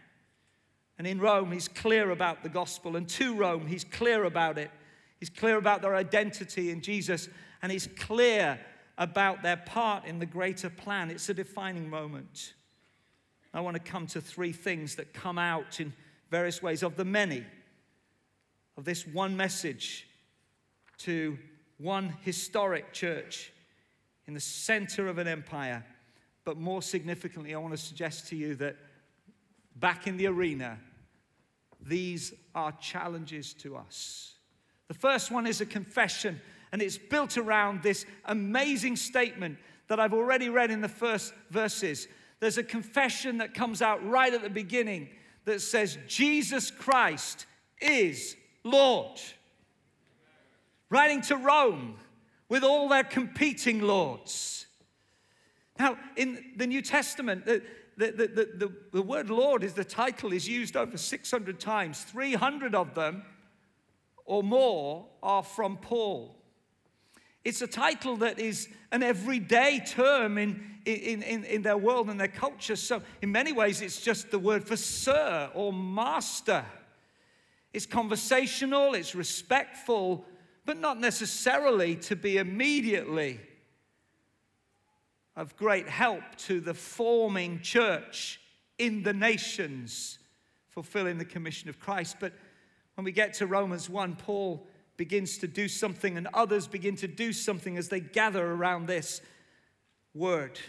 [0.97, 2.95] And in Rome, he's clear about the gospel.
[2.95, 4.69] And to Rome, he's clear about it.
[5.19, 7.27] He's clear about their identity in Jesus.
[7.61, 8.59] And he's clear
[8.97, 11.09] about their part in the greater plan.
[11.09, 12.53] It's a defining moment.
[13.53, 15.93] I want to come to three things that come out in
[16.29, 17.45] various ways of the many
[18.77, 20.07] of this one message
[20.99, 21.37] to
[21.77, 23.51] one historic church
[24.27, 25.83] in the center of an empire.
[26.45, 28.77] But more significantly, I want to suggest to you that
[29.75, 30.77] back in the arena,
[31.81, 34.35] these are challenges to us.
[34.87, 36.39] The first one is a confession,
[36.71, 39.57] and it's built around this amazing statement
[39.87, 42.07] that I've already read in the first verses.
[42.39, 45.09] There's a confession that comes out right at the beginning
[45.45, 47.45] that says, Jesus Christ
[47.81, 49.19] is Lord.
[50.89, 51.95] Writing to Rome
[52.49, 54.65] with all their competing lords.
[55.79, 57.45] Now, in the New Testament,
[58.07, 62.03] the, the, the, the, word Lord is the title is used over 600 times.
[62.03, 63.23] 300 of them
[64.25, 66.35] or more are from Paul.
[67.43, 72.19] It's a title that is an everyday term in, in, in, in their world and
[72.19, 72.75] their culture.
[72.75, 76.65] So, in many ways, it's just the word for sir or master.
[77.73, 80.25] It's conversational, it's respectful,
[80.65, 83.39] but not necessarily to be immediately
[85.35, 88.39] of great help to the forming church
[88.77, 90.19] in the nations,
[90.69, 92.17] fulfilling the commission of Christ.
[92.19, 92.33] But
[92.95, 94.67] when we get to Romans 1, Paul
[94.97, 99.21] begins to do something, and others begin to do something as they gather around this
[100.13, 100.59] word.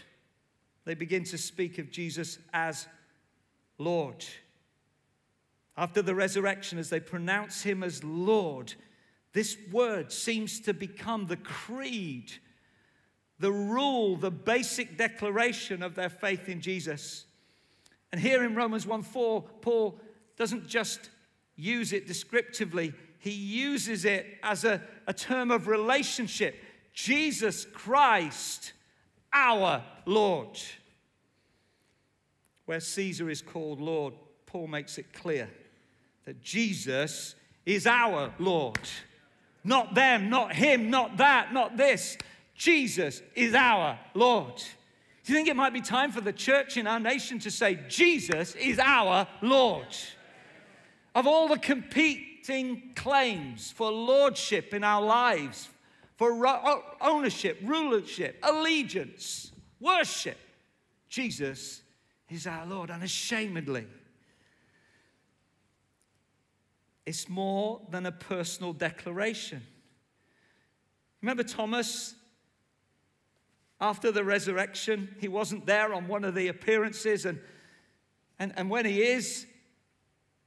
[0.85, 2.87] They begin to speak of Jesus as
[3.77, 4.25] Lord.
[5.75, 8.73] After the resurrection, as they pronounce him as Lord,
[9.33, 12.31] this word seems to become the creed,
[13.43, 17.25] the rule, the basic declaration of their faith in Jesus.
[18.13, 19.99] And here in Romans 1 4, Paul
[20.37, 21.09] doesn't just
[21.57, 26.55] use it descriptively, he uses it as a, a term of relationship.
[26.93, 28.71] Jesus Christ,
[29.33, 30.57] our Lord.
[32.65, 34.13] Where Caesar is called Lord,
[34.45, 35.49] Paul makes it clear
[36.23, 37.35] that Jesus
[37.65, 38.79] is our Lord.
[39.65, 42.17] Not them, not him, not that, not this.
[42.55, 44.55] Jesus is our Lord.
[45.23, 47.79] Do you think it might be time for the church in our nation to say,
[47.87, 49.87] Jesus is our Lord?
[51.15, 55.69] Of all the competing claims for lordship in our lives,
[56.17, 56.45] for
[57.01, 60.37] ownership, rulership, allegiance, worship.
[61.09, 61.81] Jesus
[62.29, 63.87] is our Lord unashamedly.
[67.05, 69.61] It's more than a personal declaration.
[71.21, 72.15] Remember Thomas?
[73.81, 77.39] After the resurrection, he wasn't there on one of the appearances, and,
[78.39, 79.45] and, and when he is,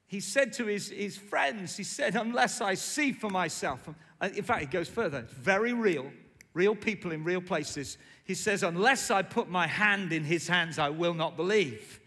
[0.07, 3.89] he said to his, his friends, he said, Unless I see for myself,
[4.23, 6.11] in fact, he goes further, it's very real,
[6.55, 7.99] real people in real places.
[8.25, 12.01] He says, Unless I put my hand in his hands, I will not believe.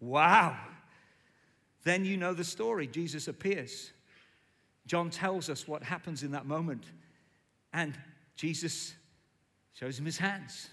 [0.00, 0.56] Wow.
[1.84, 2.86] Then you know the story.
[2.86, 3.92] Jesus appears.
[4.86, 6.84] John tells us what happens in that moment.
[7.72, 7.98] And
[8.36, 8.94] Jesus
[9.72, 10.68] shows him his hands.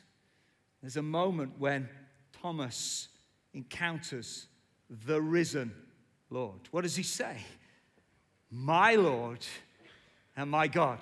[0.82, 1.90] There's a moment when
[2.42, 3.10] Thomas
[3.54, 4.48] encounters
[5.06, 5.74] the risen
[6.30, 6.60] Lord.
[6.72, 7.38] What does he say?
[8.52, 9.46] My Lord
[10.36, 11.00] and my God.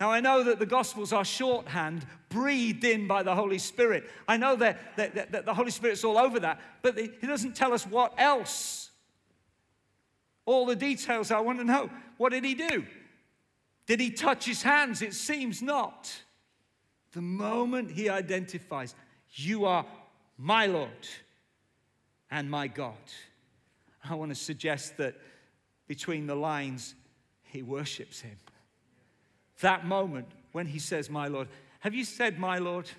[0.00, 4.04] Now, I know that the Gospels are shorthand, breathed in by the Holy Spirit.
[4.26, 7.54] I know that, that, that, that the Holy Spirit's all over that, but He doesn't
[7.54, 8.90] tell us what else.
[10.46, 11.90] All the details I want to know.
[12.16, 12.84] What did He do?
[13.86, 15.00] Did He touch His hands?
[15.00, 16.12] It seems not.
[17.14, 18.94] The moment He identifies,
[19.30, 19.86] You are
[20.36, 21.08] my Lord
[22.30, 22.94] and my God.
[24.08, 25.14] I want to suggest that
[25.86, 26.94] between the lines,
[27.42, 28.36] he worships him.
[29.60, 31.48] That moment when he says, My Lord.
[31.80, 32.90] Have you said, My Lord?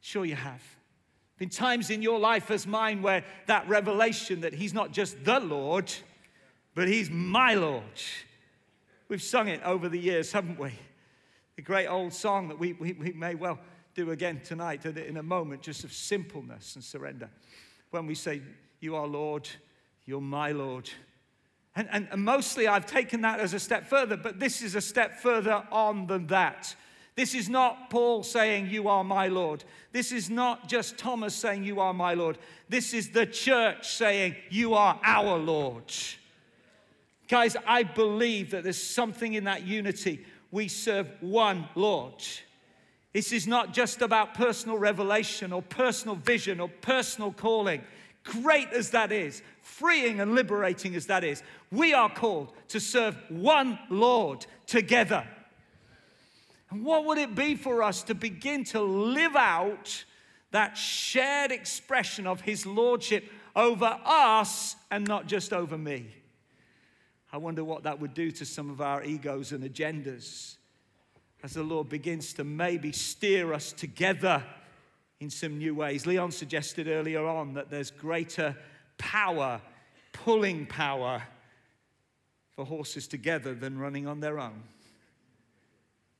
[0.00, 0.62] Sure, you have.
[1.36, 5.40] Been times in your life as mine where that revelation that he's not just the
[5.40, 5.92] Lord,
[6.74, 7.82] but he's my Lord.
[9.08, 10.72] We've sung it over the years, haven't we?
[11.60, 13.58] A great old song that we, we, we may well
[13.94, 17.28] do again tonight uh, in a moment just of simpleness and surrender.
[17.90, 18.40] When we say,
[18.80, 19.46] You are Lord,
[20.06, 20.88] you're my Lord.
[21.76, 24.80] And, and, and, mostly I've taken that as a step further, but this is a
[24.80, 26.74] step further on than that.
[27.14, 29.62] This is not Paul saying, You are my Lord.
[29.92, 32.38] This is not just Thomas saying, You are my Lord.
[32.70, 35.92] This is the church saying, You are our Lord.
[37.28, 40.24] Guys, I believe that there's something in that unity.
[40.50, 42.14] We serve one Lord.
[43.12, 47.82] This is not just about personal revelation or personal vision or personal calling.
[48.22, 51.42] Great as that is, freeing and liberating as that is,
[51.72, 55.26] we are called to serve one Lord together.
[56.70, 60.04] And what would it be for us to begin to live out
[60.52, 63.24] that shared expression of His Lordship
[63.56, 66.06] over us and not just over me?
[67.32, 70.56] I wonder what that would do to some of our egos and agendas
[71.42, 74.42] as the Lord begins to maybe steer us together
[75.20, 76.06] in some new ways.
[76.06, 78.56] Leon suggested earlier on that there's greater
[78.98, 79.60] power,
[80.12, 81.22] pulling power
[82.50, 84.62] for horses together than running on their own.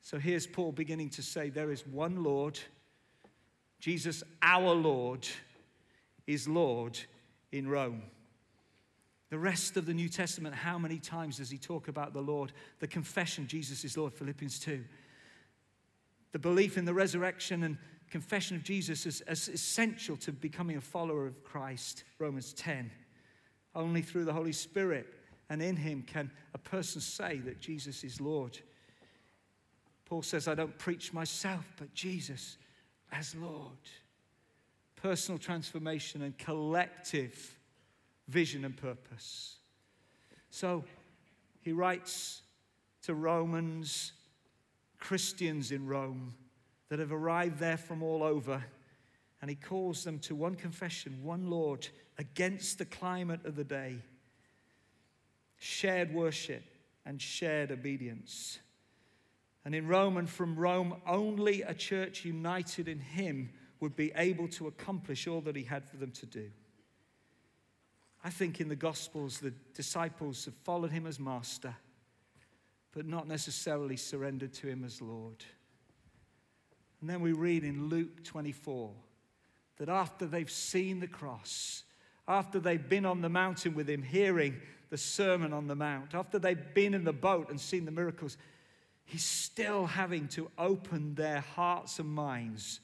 [0.01, 2.59] So here's Paul beginning to say there is one Lord.
[3.81, 5.27] Jesus, our Lord,
[6.27, 6.99] is Lord
[7.53, 8.03] in Rome.
[9.31, 12.53] The rest of the New Testament, how many times does he talk about the Lord?
[12.81, 14.85] The confession, Jesus is Lord, Philippians 2.
[16.33, 17.79] The belief in the resurrection and
[18.11, 22.91] confession of Jesus is as essential to becoming a follower of Christ, Romans 10.
[23.75, 25.07] Only through the Holy Spirit
[25.49, 28.59] and in Him can a person say that Jesus is Lord.
[30.07, 32.59] Paul says, I don't preach myself, but Jesus
[33.13, 33.79] as Lord.
[34.97, 37.57] Personal transformation and collective
[38.31, 39.57] vision and purpose.
[40.51, 40.85] So
[41.61, 42.43] he writes
[43.03, 44.13] to Romans,
[44.99, 46.35] Christians in Rome
[46.89, 48.65] that have arrived there from all over.
[49.41, 53.97] And he calls them to one confession, one Lord, against the climate of the day,
[55.59, 56.63] shared worship
[57.07, 58.59] and shared obedience.
[59.65, 63.51] And in Rome and from Rome, only a church united in him
[63.81, 66.51] would be able to accomplish all that he had for them to do.
[68.23, 71.75] I think in the Gospels, the disciples have followed him as master,
[72.93, 75.45] but not necessarily surrendered to him as Lord.
[77.01, 78.93] And then we read in Luke 24
[79.79, 81.85] that after they've seen the cross,
[82.29, 84.61] after they've been on the mountain with him, hearing
[84.91, 88.37] the Sermon on the Mount, after they've been in the boat and seen the miracles,
[89.05, 92.81] he's still having to open their hearts and minds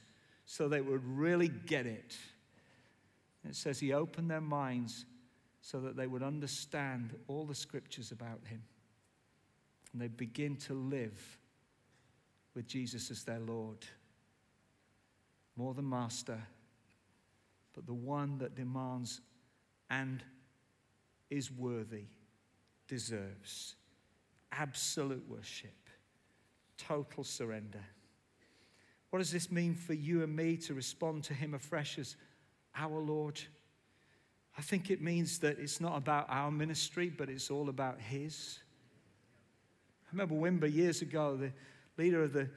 [0.46, 2.16] so they would really get it.
[3.46, 5.04] it says he opened their minds
[5.66, 8.62] so that they would understand all the scriptures about him.
[9.92, 11.40] And they begin to live
[12.54, 13.84] with Jesus as their Lord
[15.56, 16.40] more than master,
[17.74, 19.20] but the one that demands
[19.90, 20.22] and
[21.30, 22.04] is worthy,
[22.86, 23.74] deserves
[24.52, 25.90] absolute worship,
[26.78, 27.84] total surrender.
[29.10, 32.14] What does this mean for you and me to respond to Him afresh as
[32.76, 33.40] our Lord?
[34.58, 38.58] I think it means that it's not about our ministry, but it's all about His.
[40.06, 41.52] I remember Wimber years ago, the
[42.02, 42.48] leader of the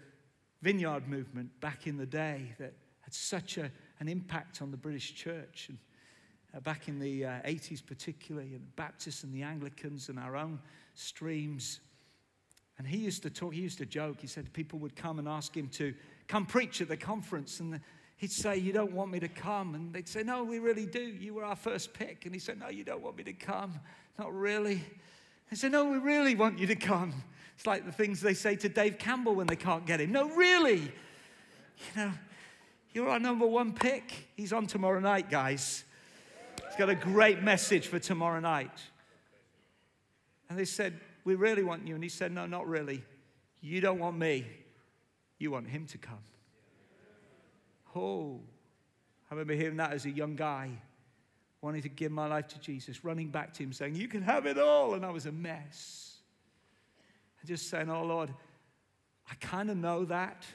[0.61, 5.15] vineyard movement back in the day, that had such a, an impact on the British
[5.15, 5.67] church.
[5.69, 5.77] And,
[6.55, 10.35] uh, back in the uh, 80s, particularly, and the Baptists and the Anglicans and our
[10.35, 10.59] own
[10.95, 11.79] streams.
[12.77, 14.21] And he used to talk, he used to joke.
[14.21, 15.93] He said people would come and ask him to
[16.27, 17.59] come preach at the conference.
[17.59, 17.79] And
[18.19, 19.73] he'd say, You don't want me to come.
[19.73, 21.01] And they'd say, No, we really do.
[21.01, 22.25] You were our first pick.
[22.25, 23.79] And he said, No, you don't want me to come.
[24.19, 24.83] Not really.
[25.49, 27.13] They said, No, we really want you to come.
[27.55, 30.11] It's like the things they say to Dave Campbell when they can't get him.
[30.11, 30.91] No, really.
[31.95, 32.11] You know,
[32.91, 34.11] you're our number one pick.
[34.35, 35.83] He's on tomorrow night, guys.
[36.67, 38.77] He's got a great message for tomorrow night.
[40.49, 41.95] And they said, We really want you.
[41.95, 43.03] And he said, No, not really.
[43.61, 44.45] You don't want me.
[45.37, 46.19] You want him to come.
[47.95, 48.39] Oh,
[49.29, 50.69] I remember hearing that as a young guy,
[51.61, 54.45] wanting to give my life to Jesus, running back to him, saying, You can have
[54.45, 54.93] it all.
[54.93, 56.17] And I was a mess.
[57.39, 58.33] And just saying, Oh Lord,
[59.29, 60.45] I kind of know that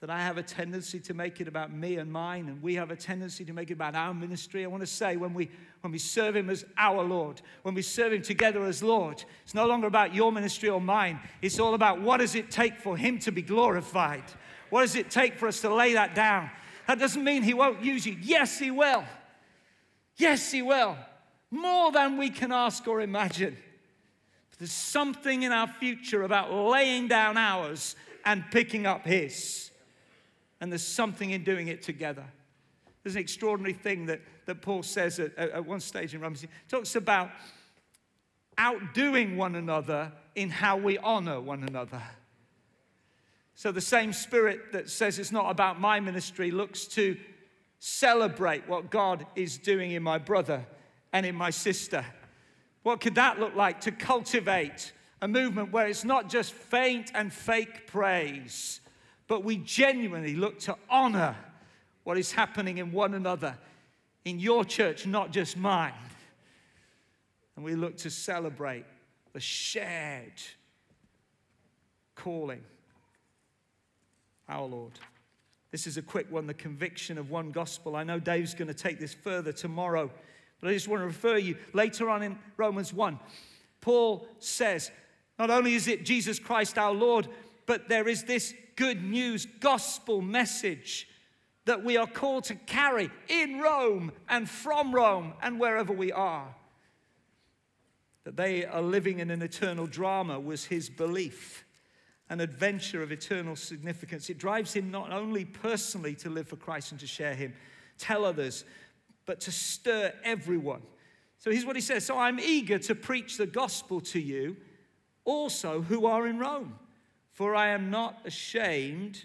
[0.00, 2.90] that I have a tendency to make it about me and mine, and we have
[2.90, 4.64] a tendency to make it about our ministry.
[4.64, 5.50] I want to say when we,
[5.82, 9.54] when we serve Him as our Lord, when we serve Him together as Lord, it's
[9.54, 11.20] no longer about your ministry or mine.
[11.42, 14.24] It's all about what does it take for Him to be glorified?
[14.70, 16.50] What does it take for us to lay that down?
[16.86, 18.16] That doesn't mean He won't use you.
[18.20, 19.04] Yes, He will.
[20.16, 20.96] Yes, He will.
[21.50, 23.56] More than we can ask or imagine.
[24.50, 29.70] But there's something in our future about laying down ours and picking up His
[30.60, 32.24] and there's something in doing it together.
[33.02, 36.42] There's an extraordinary thing that, that Paul says at, at one stage in Romans.
[36.42, 37.30] He talks about
[38.58, 42.02] outdoing one another in how we honor one another.
[43.60, 47.18] So the same spirit that says it's not about my ministry looks to
[47.78, 50.64] celebrate what God is doing in my brother
[51.12, 52.02] and in my sister.
[52.84, 57.30] What could that look like to cultivate a movement where it's not just faint and
[57.30, 58.80] fake praise,
[59.28, 61.36] but we genuinely look to honor
[62.04, 63.58] what is happening in one another,
[64.24, 65.92] in your church, not just mine.
[67.56, 68.86] And we look to celebrate
[69.34, 70.40] the shared
[72.14, 72.64] calling,
[74.50, 74.92] our Lord.
[75.70, 77.94] This is a quick one the conviction of one gospel.
[77.94, 80.10] I know Dave's going to take this further tomorrow,
[80.60, 83.18] but I just want to refer you later on in Romans 1.
[83.80, 84.90] Paul says,
[85.38, 87.28] not only is it Jesus Christ our Lord,
[87.66, 91.08] but there is this good news gospel message
[91.66, 96.54] that we are called to carry in Rome and from Rome and wherever we are.
[98.24, 101.64] That they are living in an eternal drama was his belief,
[102.30, 104.30] an adventure of eternal significance.
[104.30, 107.52] It drives him not only personally to live for Christ and to share him,
[107.98, 108.64] tell others,
[109.26, 110.82] but to stir everyone.
[111.38, 114.56] So here's what he says So I'm eager to preach the gospel to you
[115.24, 116.78] also who are in Rome
[117.40, 119.24] for I am not ashamed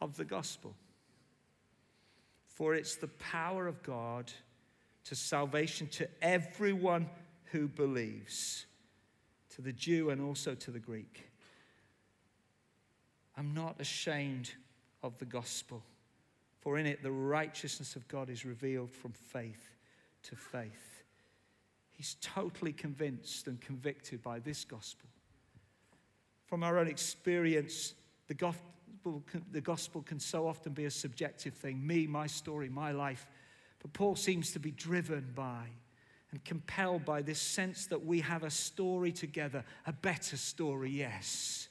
[0.00, 0.74] of the gospel.
[2.48, 4.32] For it's the power of God
[5.04, 7.08] to salvation to everyone
[7.52, 8.66] who believes,
[9.50, 11.28] to the Jew and also to the Greek.
[13.36, 14.52] I'm not ashamed
[15.02, 15.82] of the gospel,
[16.60, 19.76] for in it the righteousness of God is revealed from faith
[20.24, 21.02] to faith.
[21.92, 25.08] He's totally convinced and convicted by this gospel
[26.54, 27.94] from our own experience,
[28.28, 32.92] the gospel, the gospel can so often be a subjective thing me, my story, my
[32.92, 33.26] life.
[33.80, 35.64] But Paul seems to be driven by
[36.30, 41.68] and compelled by this sense that we have a story together, a better story, yes.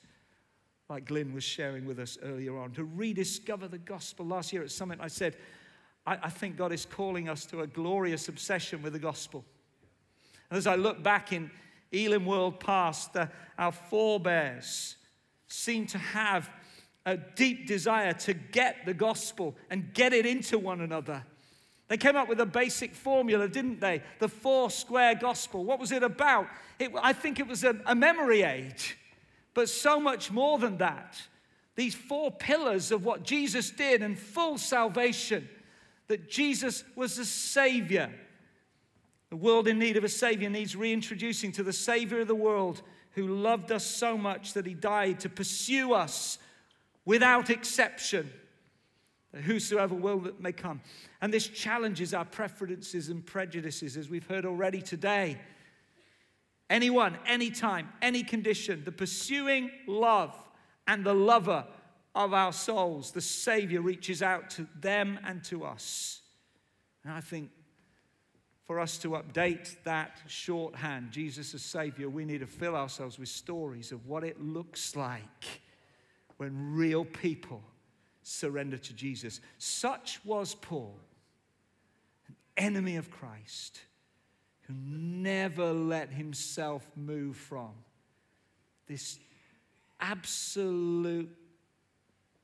[0.90, 4.26] Like Glyn was sharing with us earlier on, to rediscover the gospel.
[4.26, 5.38] Last year at Summit, I said,
[6.06, 9.46] I, I think God is calling us to a glorious obsession with the gospel.
[10.50, 11.50] And as I look back in,
[11.92, 13.28] Elim world past, uh,
[13.58, 14.98] our forebears
[15.48, 16.50] seem to have
[17.06, 21.24] a deep desire to get the gospel and get it into one another.
[21.88, 24.02] They came up with a basic formula, didn't they?
[24.20, 25.64] The four square gospel.
[25.64, 26.48] What was it about?
[26.80, 28.76] It, I think it was a, a memory aid,
[29.54, 31.22] but so much more than that.
[31.76, 35.50] These four pillars of what Jesus did and full salvation
[36.08, 38.12] that Jesus was the Savior,
[39.30, 42.84] the world in need of a Savior needs reintroducing to the Savior of the world
[43.12, 46.38] who loved us so much that he died to pursue us
[47.06, 48.32] without exception.
[49.34, 50.82] Whosoever will that may come.
[51.20, 55.40] And this challenges our preferences and prejudices, as we've heard already today.
[56.70, 60.36] Anyone, anytime, any condition, the pursuing love
[60.88, 61.66] and the lover
[62.16, 66.22] of our souls, the Savior reaches out to them and to us.
[67.04, 67.50] And I think
[68.66, 73.30] for us to update that shorthand, Jesus as Savior, we need to fill ourselves with
[73.30, 75.62] stories of what it looks like
[76.38, 77.62] when real people
[78.22, 79.42] surrender to Jesus.
[79.58, 80.98] Such was Paul.
[82.28, 83.82] An enemy of Christ,
[84.68, 87.72] who never let himself move from
[88.88, 89.20] this
[90.00, 91.30] absolute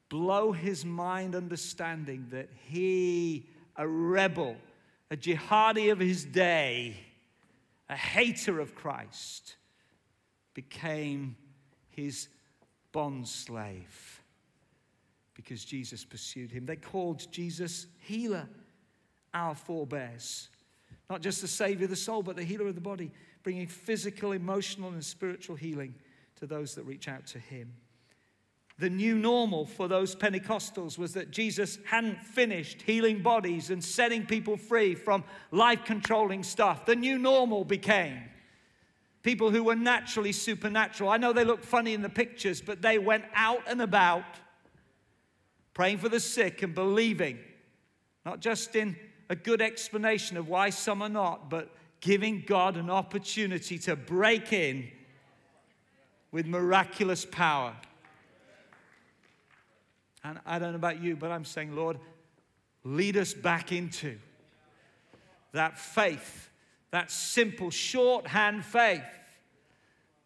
[0.10, 4.56] blow his mind understanding that he, a rebel,
[5.12, 6.98] a jihadi of his day,
[7.90, 9.56] a hater of Christ,
[10.54, 11.36] became
[11.90, 12.28] his
[12.92, 14.22] bond slave
[15.36, 16.66] because Jesus pursued him.
[16.66, 18.48] They called Jesus healer,
[19.34, 20.50] our forebears.
[21.10, 23.12] Not just the savior of the soul, but the healer of the body,
[23.44, 25.96] bringing physical, emotional, and spiritual healing
[26.36, 27.74] to those that reach out to him.
[28.78, 34.26] The new normal for those Pentecostals was that Jesus hadn't finished healing bodies and setting
[34.26, 36.86] people free from life controlling stuff.
[36.86, 38.22] The new normal became
[39.22, 41.10] people who were naturally supernatural.
[41.10, 44.24] I know they look funny in the pictures, but they went out and about
[45.74, 47.38] praying for the sick and believing,
[48.26, 48.96] not just in
[49.30, 51.70] a good explanation of why some are not, but
[52.02, 54.90] giving God an opportunity to break in
[56.32, 57.76] with miraculous power.
[60.24, 62.00] And I don't know about you, but I'm saying, Lord,
[62.84, 64.18] lead us back into
[65.54, 66.50] that faith,
[66.92, 69.04] that simple shorthand faith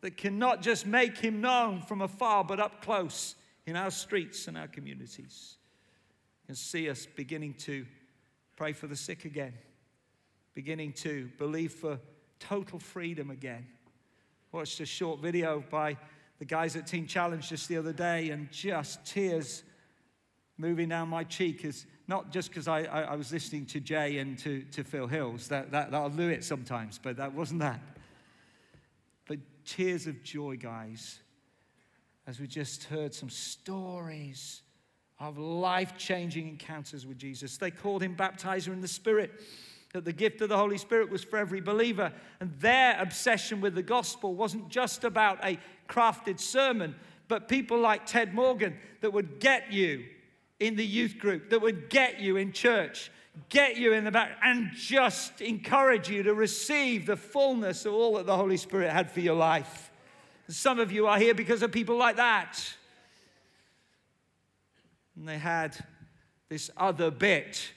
[0.01, 3.35] that can not just make him known from afar, but up close
[3.65, 5.55] in our streets and our communities.
[6.47, 7.85] And see us beginning to
[8.55, 9.53] pray for the sick again,
[10.53, 11.99] beginning to believe for
[12.39, 13.65] total freedom again.
[14.51, 15.97] Watched a short video by
[16.39, 19.63] the guys at Teen Challenge just the other day, and just tears
[20.57, 24.17] moving down my cheek is not just because I, I, I, was listening to Jay
[24.19, 27.79] and to, to Phil Hills, that, that, that'll do it sometimes, but that wasn't that.
[29.25, 31.19] But tears of joy, guys,
[32.27, 34.62] as we just heard some stories
[35.29, 37.57] of life changing encounters with Jesus.
[37.57, 39.31] They called him baptizer in the Spirit,
[39.93, 42.11] that the gift of the Holy Spirit was for every believer.
[42.39, 45.57] And their obsession with the gospel wasn't just about a
[45.87, 46.95] crafted sermon,
[47.27, 50.03] but people like Ted Morgan that would get you
[50.59, 53.11] in the youth group that would get you in church,
[53.49, 58.15] get you in the back, and just encourage you to receive the fullness of all
[58.15, 59.91] that the Holy Spirit had for your life.
[60.49, 62.59] Some of you are here because of people like that.
[65.15, 65.77] And they had
[66.49, 67.71] this other bit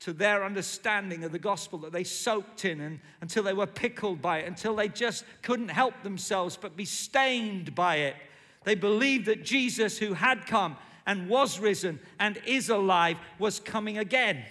[0.00, 4.20] to their understanding of the gospel that they soaked in and, until they were pickled
[4.20, 8.16] by it, until they just couldn't help themselves but be stained by it.
[8.64, 10.76] They believed that Jesus, who had come,
[11.06, 14.44] and was risen and is alive was coming again.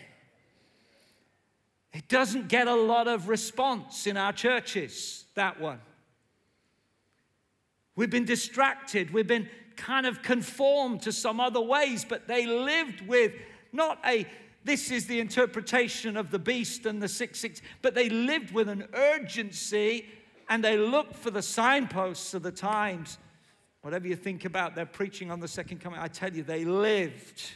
[1.93, 5.79] It doesn't get a lot of response in our churches, that one.
[7.95, 13.01] We've been distracted, we've been kind of conformed to some other ways, but they lived
[13.07, 13.33] with
[13.71, 14.25] not a
[14.63, 18.69] this is the interpretation of the beast and the six six, but they lived with
[18.69, 20.05] an urgency
[20.49, 23.17] and they looked for the signposts of the times
[23.81, 27.51] Whatever you think about their preaching on the second coming, I tell you, they lived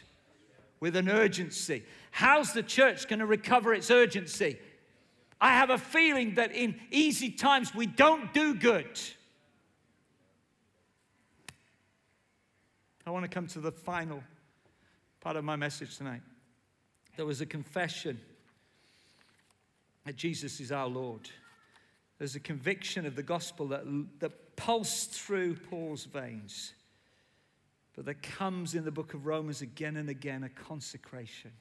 [0.80, 1.84] with an urgency.
[2.10, 4.58] How's the church going to recover its urgency?
[5.40, 9.00] I have a feeling that in easy times we don't do good.
[13.06, 14.20] I want to come to the final
[15.20, 16.22] part of my message tonight.
[17.16, 18.20] There was a confession
[20.04, 21.30] that Jesus is our Lord.
[22.18, 23.84] There's a conviction of the gospel that,
[24.18, 26.72] that pulsed through Paul's veins.
[27.94, 31.52] But there comes in the book of Romans again and again a consecration.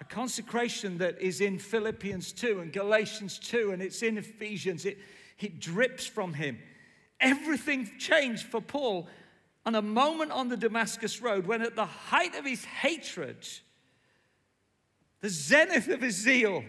[0.00, 4.86] A consecration that is in Philippians 2 and Galatians 2 and it's in Ephesians.
[4.86, 4.96] It,
[5.38, 6.58] it drips from him.
[7.20, 9.06] Everything changed for Paul
[9.66, 13.46] on a moment on the Damascus Road when, at the height of his hatred,
[15.20, 16.64] the zenith of his zeal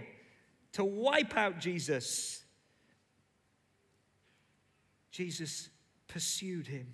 [0.74, 2.44] to wipe out Jesus,
[5.12, 5.70] Jesus
[6.08, 6.88] pursued him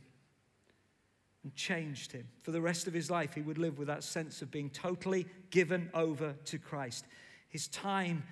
[1.44, 2.28] and changed him.
[2.44, 5.26] For the rest of his life, he would live with that sense of being totally
[5.50, 7.06] given over to Christ.
[7.50, 8.24] His time,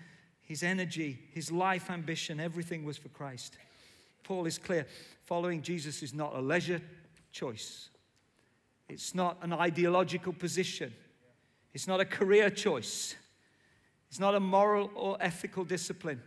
[0.42, 3.58] his energy, his life ambition, everything was for Christ.
[4.24, 4.86] Paul is clear
[5.24, 6.82] following Jesus is not a leisure
[7.36, 7.90] choice,
[8.88, 10.94] it's not an ideological position,
[11.74, 13.16] it's not a career choice,
[14.10, 16.22] it's not a moral or ethical discipline,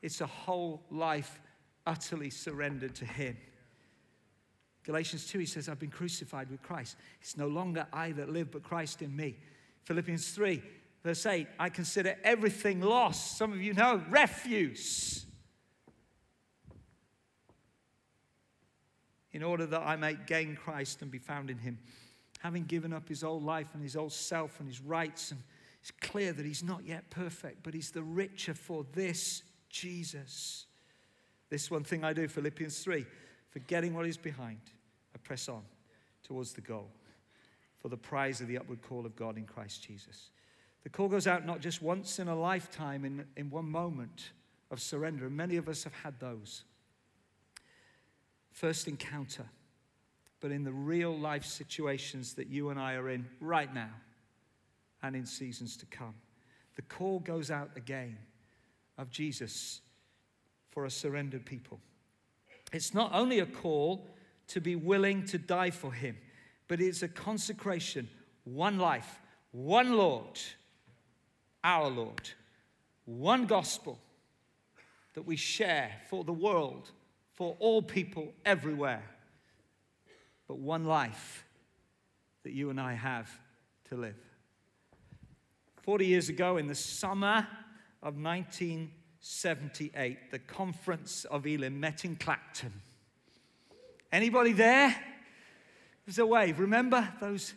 [0.00, 1.38] it's a whole life
[1.86, 3.36] utterly surrendered to Him.
[4.84, 6.96] Galatians 2, he says, I've been crucified with Christ.
[7.20, 9.36] It's no longer I that live, but Christ in me.
[9.84, 10.62] Philippians 3,
[11.04, 13.36] verse 8, I consider everything lost.
[13.36, 15.26] Some of you know, refuse.
[19.32, 21.78] In order that I may gain Christ and be found in him.
[22.40, 25.40] Having given up his old life and his old self and his rights and
[25.80, 30.66] It's clear that he's not yet perfect, but he's the richer for this Jesus.
[31.48, 33.06] This one thing I do, Philippians 3,
[33.48, 34.60] forgetting what is behind,
[35.14, 35.62] I press on
[36.22, 36.90] towards the goal
[37.78, 40.30] for the prize of the upward call of God in Christ Jesus.
[40.82, 44.32] The call goes out not just once in a lifetime, in, in one moment
[44.70, 46.64] of surrender, and many of us have had those.
[48.50, 49.46] First encounter,
[50.40, 53.90] but in the real life situations that you and I are in right now
[55.02, 56.14] and in seasons to come.
[56.76, 58.18] The call goes out again
[58.98, 59.80] of Jesus
[60.70, 61.80] for a surrendered people.
[62.72, 64.08] It's not only a call
[64.48, 66.16] to be willing to die for Him,
[66.68, 68.08] but it's a consecration,
[68.44, 69.20] one life,
[69.52, 70.38] one Lord,
[71.64, 72.30] our Lord,
[73.04, 73.98] one gospel
[75.14, 76.90] that we share for the world,
[77.40, 79.02] for all people everywhere,
[80.46, 81.46] but one life
[82.42, 83.30] that you and I have
[83.88, 84.20] to live.
[85.80, 87.48] 40 years ago, in the summer
[88.02, 92.74] of 1978, the Conference of Elim met in Clacton.
[94.12, 94.94] Anybody there?
[96.04, 96.60] There's a wave.
[96.60, 97.54] Remember those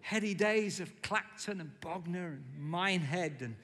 [0.00, 3.54] heady days of Clacton and Bognor and Minehead and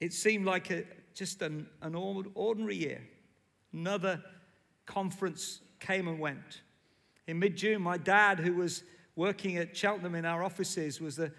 [0.00, 0.84] It seemed like a,
[1.14, 3.02] just an, an ordinary year.
[3.72, 4.22] Another
[4.86, 6.62] conference came and went.
[7.26, 8.82] In mid June, my dad, who was
[9.16, 11.32] working at Cheltenham in our offices, was the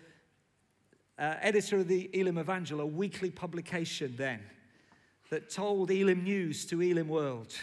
[1.17, 4.41] uh, editor of the Elim Evangel, a weekly publication then
[5.29, 7.53] that told Elim news to Elim World.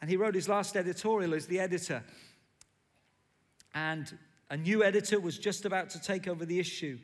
[0.00, 2.02] And he wrote his last editorial as the editor.
[3.74, 4.18] And
[4.50, 6.98] a new editor was just about to take over the issue.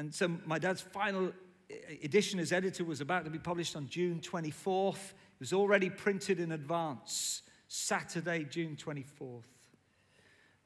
[0.00, 3.86] And so my dad's final uh, edition as editor was about to be published on
[3.86, 4.94] June 24th.
[4.94, 7.42] It was already printed in advance.
[7.68, 9.44] Saturday, June 24th.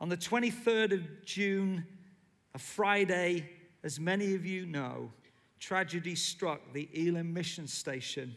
[0.01, 1.85] On the 23rd of June,
[2.55, 3.51] a Friday,
[3.83, 5.11] as many of you know,
[5.59, 8.37] tragedy struck the Elim mission station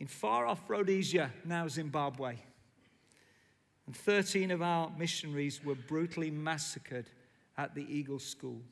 [0.00, 2.36] in far off Rhodesia, now Zimbabwe.
[3.84, 7.10] And 13 of our missionaries were brutally massacred
[7.58, 8.62] at the Eagle School.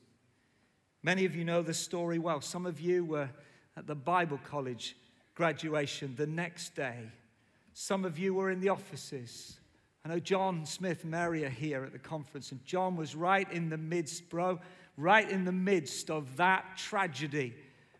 [1.03, 2.41] Many of you know the story well.
[2.41, 3.29] Some of you were
[3.75, 4.95] at the Bible college
[5.35, 7.11] graduation the next day
[7.79, 9.59] some of you were in the offices.
[10.03, 13.69] I know John Smith Mary are here at the conference, and John was right in
[13.69, 14.59] the midst, bro,
[14.97, 17.53] right in the midst of that tragedy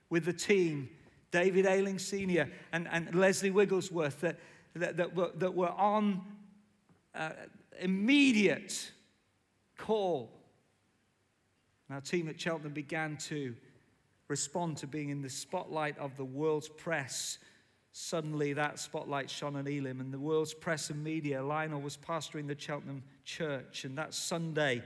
[0.09, 0.89] with the team,
[1.29, 2.49] David Ayling Sr.
[2.71, 4.39] and, and Leslie Wigglesworth, that,
[4.73, 6.21] that, that, were, that were on
[7.13, 7.29] uh,
[7.79, 8.91] immediate
[9.77, 10.31] call.
[11.89, 13.55] Our team at Cheltenham began to
[14.27, 17.39] respond to being in the spotlight of the world's press
[17.99, 21.43] Suddenly, that spotlight shone on Elim, and the world's press and media.
[21.43, 24.83] Lionel was pastoring the Cheltenham church, and that Sunday,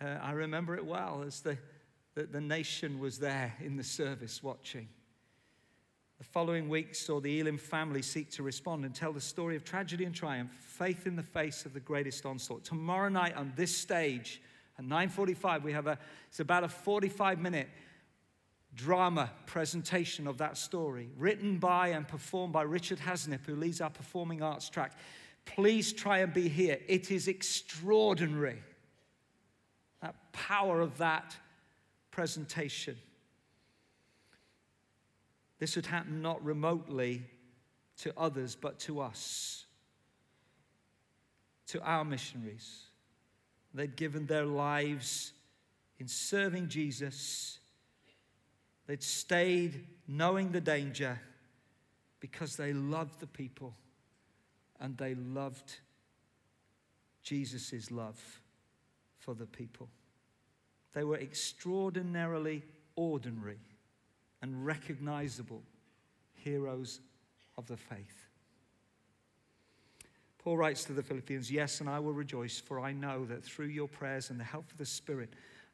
[0.00, 1.56] uh, I remember it well as the,
[2.16, 4.88] the, the nation was there in the service watching.
[6.18, 9.62] The following week saw the Elim family seek to respond and tell the story of
[9.62, 12.64] tragedy and triumph, faith in the face of the greatest onslaught.
[12.64, 14.42] Tomorrow night on this stage
[14.78, 15.98] at 9:45 we have a
[16.28, 17.68] it's about a 45 minute
[18.76, 23.90] drama presentation of that story, written by and performed by Richard Hasnip, who leads our
[23.90, 24.92] performing arts track.
[25.46, 26.78] Please try and be here.
[26.86, 28.62] It is extraordinary.
[30.02, 31.36] That power of that
[32.10, 32.96] presentation.
[35.58, 37.22] This would happen not remotely
[37.98, 39.64] to others, but to us,
[41.68, 42.85] to our missionaries.
[43.74, 45.32] They'd given their lives
[45.98, 47.58] in serving Jesus
[48.86, 51.20] They'd stayed knowing the danger
[52.20, 53.74] because they loved the people
[54.80, 55.76] and they loved
[57.22, 58.20] Jesus' love
[59.18, 59.88] for the people.
[60.94, 62.62] They were extraordinarily
[62.94, 63.58] ordinary
[64.40, 65.62] and recognizable
[66.34, 67.00] heroes
[67.58, 68.25] of the faith.
[70.46, 73.66] Paul writes to the Philippians, Yes, and I will rejoice, for I know that through
[73.66, 75.30] your prayers and the help of the Spirit,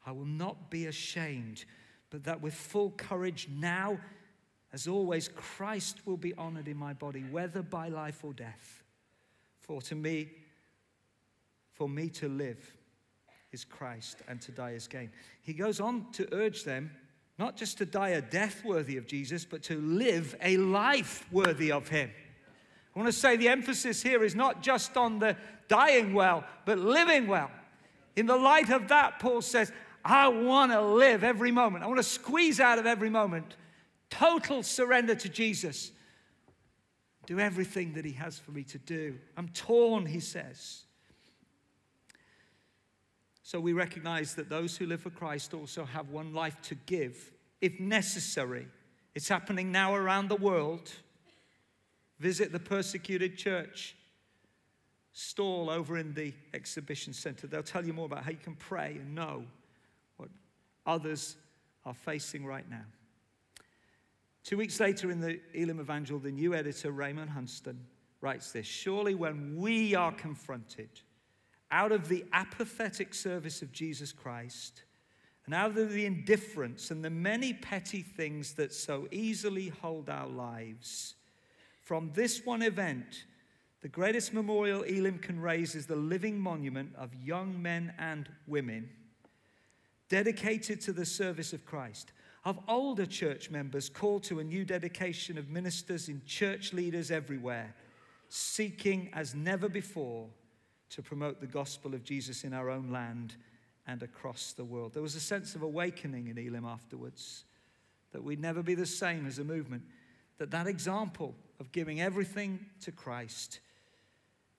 [0.07, 1.67] I will not be ashamed
[2.09, 3.99] but that with full courage now,
[4.73, 8.83] as always, Christ will be honored in my body, whether by life or death.
[9.61, 10.31] For to me,
[11.75, 12.75] for me to live
[13.51, 15.11] is Christ and to die is gain.
[15.43, 16.93] He goes on to urge them
[17.39, 21.71] not just to die a death worthy of Jesus, but to live a life worthy
[21.71, 22.11] of him.
[22.95, 25.37] I want to say the emphasis here is not just on the
[25.69, 27.51] dying well, but living well.
[28.17, 29.73] In the light of that, Paul says,
[30.05, 31.85] I want to live every moment.
[31.85, 33.57] I want to squeeze out of every moment.
[34.11, 35.93] Total surrender to Jesus.
[37.27, 39.17] do everything that He has for me to do.
[39.37, 40.85] I'm torn, he says.
[43.43, 47.33] So we recognize that those who live for Christ also have one life to give,
[47.61, 48.67] if necessary.
[49.15, 50.91] It's happening now around the world.
[52.23, 53.97] Visit the persecuted church
[55.11, 57.49] stall over in the exhibition center.
[57.49, 59.43] They'll tell you more about how you can pray and know
[60.19, 60.29] what
[60.87, 61.37] others
[61.85, 62.85] are facing right now.
[64.45, 67.81] Two weeks later, in the Elim Evangel, the new editor, Raymond Huntston,
[68.21, 70.91] writes this Surely, when we are confronted
[71.73, 74.85] out of the apathetic service of Jesus Christ,
[75.47, 80.29] and out of the indifference and the many petty things that so easily hold our
[80.29, 81.17] lives,
[81.83, 83.25] from this one event,
[83.81, 88.89] the greatest memorial Elim can raise is the living monument of young men and women
[90.09, 92.13] dedicated to the service of Christ,
[92.45, 97.75] of older church members called to a new dedication of ministers and church leaders everywhere,
[98.29, 100.29] seeking as never before
[100.91, 103.37] to promote the gospel of Jesus in our own land
[103.87, 104.93] and across the world.
[104.93, 107.45] There was a sense of awakening in Elim afterwards
[108.13, 109.83] that we'd never be the same as a movement,
[110.39, 113.61] that that example of giving everything to Christ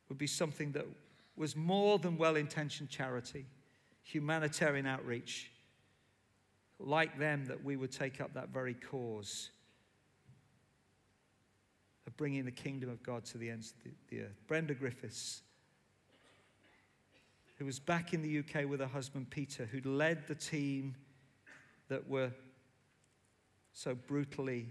[0.08, 0.86] would be something that
[1.36, 3.46] was more than well intentioned charity
[4.04, 5.52] humanitarian outreach.
[6.80, 9.50] Like them, that we would take up that very cause
[12.08, 14.42] of bringing the kingdom of God to the ends of the, the earth.
[14.48, 15.42] Brenda Griffiths,
[17.58, 20.96] who was back in the UK with her husband Peter, who led the team
[21.88, 22.32] that were
[23.74, 24.68] so brutally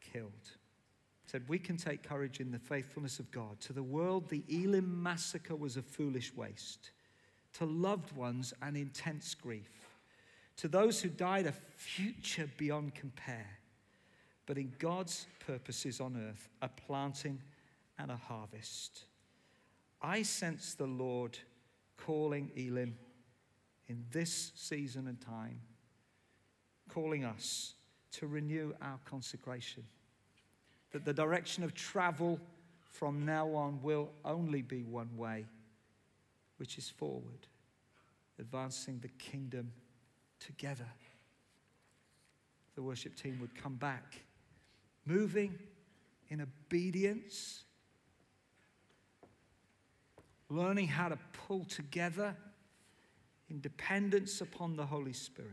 [0.00, 0.56] killed
[1.32, 3.58] said, We can take courage in the faithfulness of God.
[3.62, 6.90] To the world, the Elim massacre was a foolish waste.
[7.54, 9.88] To loved ones, an intense grief.
[10.58, 13.58] To those who died, a future beyond compare.
[14.44, 17.40] But in God's purposes on earth, a planting
[17.98, 19.04] and a harvest.
[20.02, 21.38] I sense the Lord
[21.96, 22.96] calling Elim
[23.88, 25.60] in this season and time,
[26.90, 27.74] calling us
[28.12, 29.84] to renew our consecration
[30.92, 32.38] that the direction of travel
[32.80, 35.46] from now on will only be one way,
[36.58, 37.46] which is forward,
[38.38, 39.72] advancing the kingdom
[40.38, 40.88] together.
[42.74, 44.20] The worship team would come back,
[45.06, 45.58] moving
[46.28, 47.64] in obedience,
[50.48, 52.36] learning how to pull together
[53.48, 55.50] in dependence upon the Holy Spirit.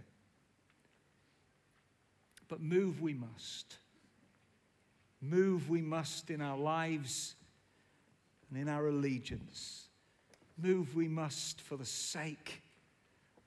[2.48, 3.78] But move we must.
[5.22, 7.36] Move we must in our lives
[8.50, 9.88] and in our allegiance.
[10.58, 12.62] Move we must for the sake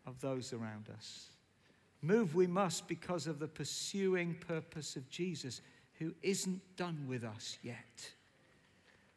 [0.07, 1.29] of those around us.
[2.03, 5.61] Move we must because of the pursuing purpose of Jesus,
[5.99, 8.11] who isn't done with us yet.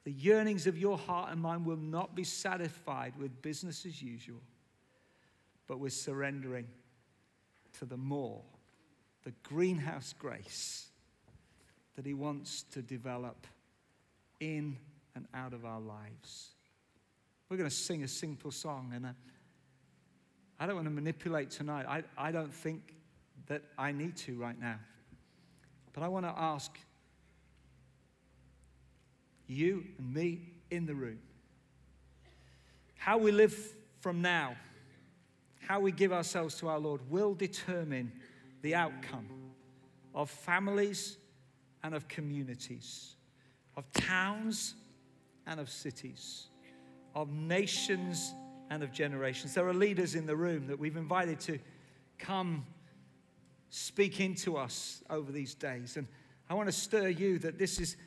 [0.04, 4.42] The yearnings of your heart and mind will not be satisfied with business as usual,
[5.68, 6.68] but with surrendering
[7.80, 8.44] to the more,
[9.24, 10.90] the greenhouse grace
[11.96, 13.48] that He wants to develop
[14.40, 14.78] in
[15.16, 16.50] and out of our lives.
[17.50, 19.14] We're going to sing a simple song, and I, uh,
[20.60, 21.86] I don't want to manipulate tonight.
[21.88, 22.96] I, I don't think
[23.48, 24.80] that I need to right now.
[25.94, 26.72] But I want to ask
[29.48, 30.42] you and me
[30.72, 31.20] in the room
[32.98, 33.56] how we live
[34.00, 34.56] from now,
[35.68, 38.12] how we give ourselves to our Lord, will determine
[38.62, 39.28] the outcome
[40.16, 41.18] of families
[41.86, 43.16] and of communities,
[43.78, 44.74] of towns
[45.46, 46.48] and of cities,
[47.14, 48.34] of nations
[48.72, 49.54] and of generations.
[49.54, 51.60] There are leaders in the room that we've invited to
[52.18, 52.66] come
[53.70, 55.96] speak into us over these days.
[55.96, 56.08] And
[56.50, 57.98] I want to stir you that this is,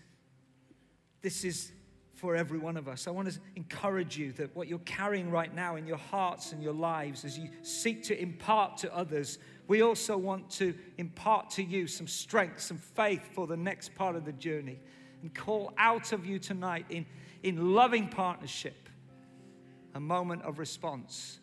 [1.22, 1.70] this is
[2.14, 3.06] for every one of us.
[3.06, 6.60] I want to encourage you that what you're carrying right now in your hearts and
[6.60, 9.38] your lives as you seek to impart to others
[9.68, 14.16] we also want to impart to you some strength, some faith for the next part
[14.16, 14.80] of the journey,
[15.20, 17.04] and call out of you tonight in,
[17.42, 18.88] in loving partnership
[19.94, 21.40] a moment of response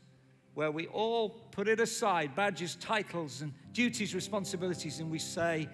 [0.55, 5.69] where we all put it aside badges, titles, and duties, responsibilities, and we say,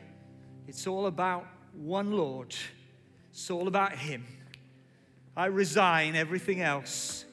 [0.67, 2.53] It's all about one Lord,
[3.29, 4.25] it's all about Him.
[5.37, 7.23] I resign everything else,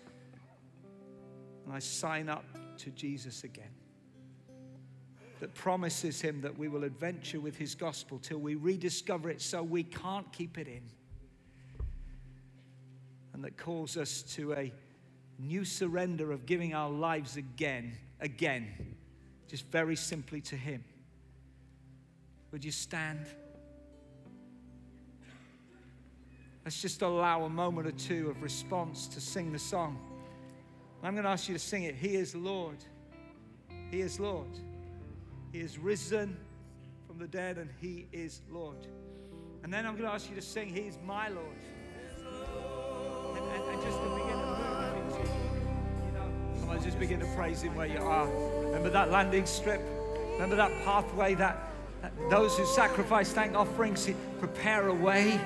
[1.64, 2.44] and I sign up
[2.78, 3.77] to Jesus again
[5.40, 9.62] that promises him that we will adventure with his gospel till we rediscover it so
[9.62, 10.82] we can't keep it in.
[13.32, 14.72] And that calls us to a
[15.38, 18.96] new surrender of giving our lives again, again,
[19.48, 20.82] just very simply to him.
[22.50, 23.26] Would you stand?
[26.64, 29.98] Let's just allow a moment or two of response to sing the song.
[31.02, 31.94] I'm going to ask you to sing it.
[31.94, 32.78] He is Lord.
[33.90, 34.48] He is Lord.
[35.52, 36.36] He is risen
[37.06, 38.86] from the dead and He is Lord.
[39.64, 41.46] And then I'm going to ask you to sing, He is my Lord.
[43.36, 45.30] And, and, and just to begin to move into,
[46.06, 48.26] you know, come on, just begin to praise Him where you are.
[48.64, 49.80] Remember that landing strip?
[50.32, 51.72] Remember that pathway that,
[52.02, 55.40] that those who sacrifice thank offerings prepare a way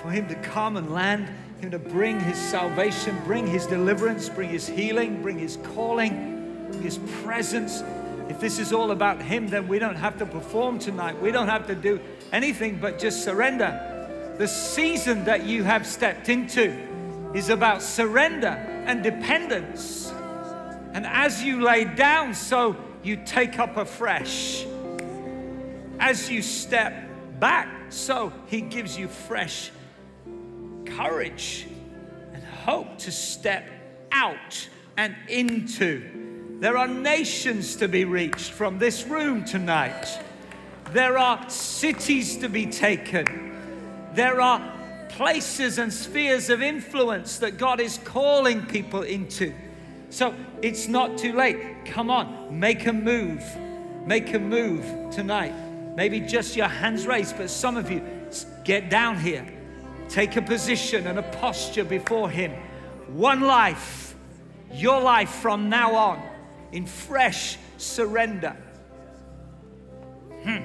[0.00, 1.28] for Him to come and land,
[1.60, 6.98] Him to bring His salvation, bring His deliverance, bring His healing, bring His calling, His
[7.22, 7.82] presence.
[8.28, 11.20] If this is all about Him, then we don't have to perform tonight.
[11.20, 12.00] We don't have to do
[12.30, 14.34] anything but just surrender.
[14.38, 16.76] The season that you have stepped into
[17.34, 18.48] is about surrender
[18.86, 20.12] and dependence.
[20.92, 24.66] And as you lay down, so you take up afresh.
[25.98, 26.94] As you step
[27.40, 29.70] back, so He gives you fresh
[30.84, 31.66] courage
[32.32, 33.68] and hope to step
[34.12, 36.27] out and into.
[36.60, 40.18] There are nations to be reached from this room tonight.
[40.92, 43.54] There are cities to be taken.
[44.14, 44.72] There are
[45.08, 49.54] places and spheres of influence that God is calling people into.
[50.10, 51.84] So it's not too late.
[51.84, 53.44] Come on, make a move.
[54.04, 55.54] Make a move tonight.
[55.94, 58.02] Maybe just your hands raised, but some of you,
[58.64, 59.46] get down here.
[60.08, 62.50] Take a position and a posture before Him.
[63.12, 64.16] One life,
[64.72, 66.37] your life from now on,
[66.72, 68.56] in fresh surrender.
[70.42, 70.62] Hmm.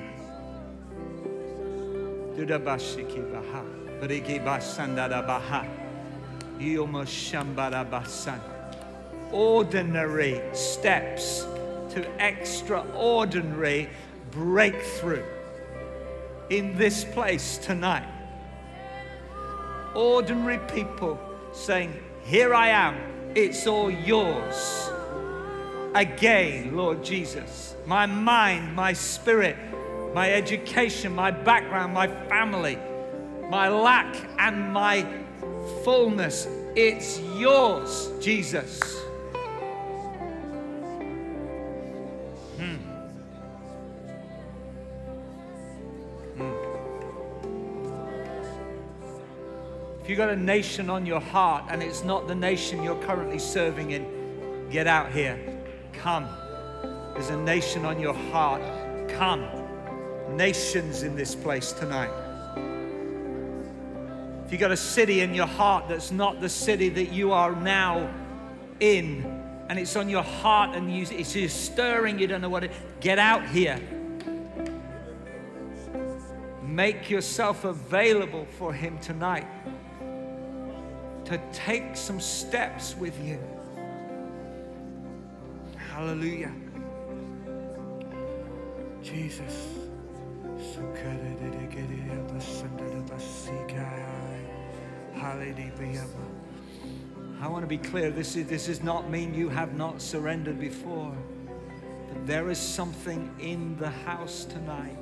[9.31, 11.45] Ordinary steps
[11.89, 13.89] to extraordinary
[14.31, 15.23] breakthrough
[16.49, 18.07] in this place tonight
[19.95, 21.19] ordinary people
[21.51, 21.93] saying,
[22.23, 22.95] Here I am,
[23.35, 24.89] it's all yours.
[25.95, 29.55] Again, Lord Jesus, my mind, my spirit,
[30.15, 32.79] my education, my background, my family,
[33.47, 35.05] my lack and my
[35.83, 38.81] fullness, it's yours, Jesus.
[42.57, 42.75] Hmm.
[46.37, 46.53] Hmm.
[50.01, 53.37] If you've got a nation on your heart and it's not the nation you're currently
[53.37, 55.62] serving in, get out here.
[56.03, 56.27] Come.
[57.13, 58.61] There's a nation on your heart.
[59.07, 59.47] Come.
[60.35, 62.11] Nations in this place tonight.
[64.45, 67.55] If you've got a city in your heart that's not the city that you are
[67.55, 68.13] now
[68.81, 69.23] in,
[69.69, 72.71] and it's on your heart and you, it's just stirring, you don't know what it,
[72.99, 73.79] get out here.
[76.63, 79.47] Make yourself available for Him tonight
[81.23, 83.39] to take some steps with you.
[86.03, 86.51] Hallelujah.
[89.01, 89.69] Jesus.
[97.39, 98.11] I want to be clear.
[98.11, 101.15] This, is, this does not mean you have not surrendered before.
[102.09, 104.97] But there is something in the house tonight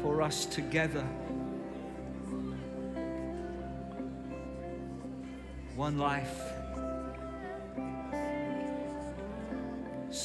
[0.00, 1.06] for us together
[5.76, 6.53] one life.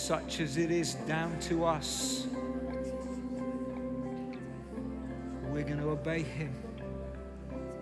[0.10, 2.26] Such as it is down to us,
[5.52, 6.52] we're going to obey Him.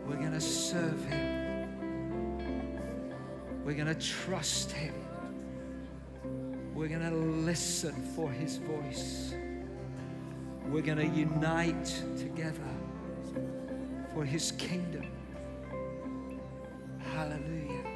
[0.06, 1.70] We're going to serve Him.
[3.64, 4.94] We're going to trust Him.
[6.76, 9.34] We're going to listen for His voice.
[10.66, 12.60] We're going to unite together
[14.14, 15.10] for His kingdom.
[17.14, 17.87] Hallelujah.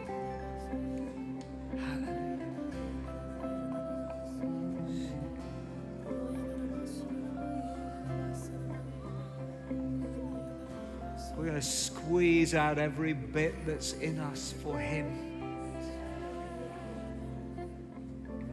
[12.53, 15.29] Out every bit that's in us for Him.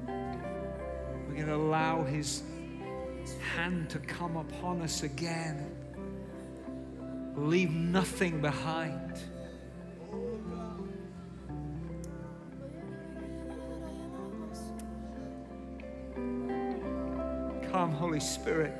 [0.06, 2.42] We're going to allow His
[3.54, 5.70] hand to come upon us again.
[7.36, 9.18] Leave nothing behind.
[17.70, 18.72] Come, Holy Spirit.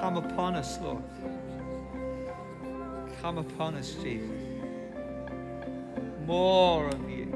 [0.00, 1.02] Come upon us, Lord.
[3.26, 4.30] Come upon us, Jesus.
[6.26, 7.26] More of you.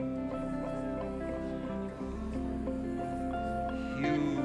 [4.01, 4.40] You.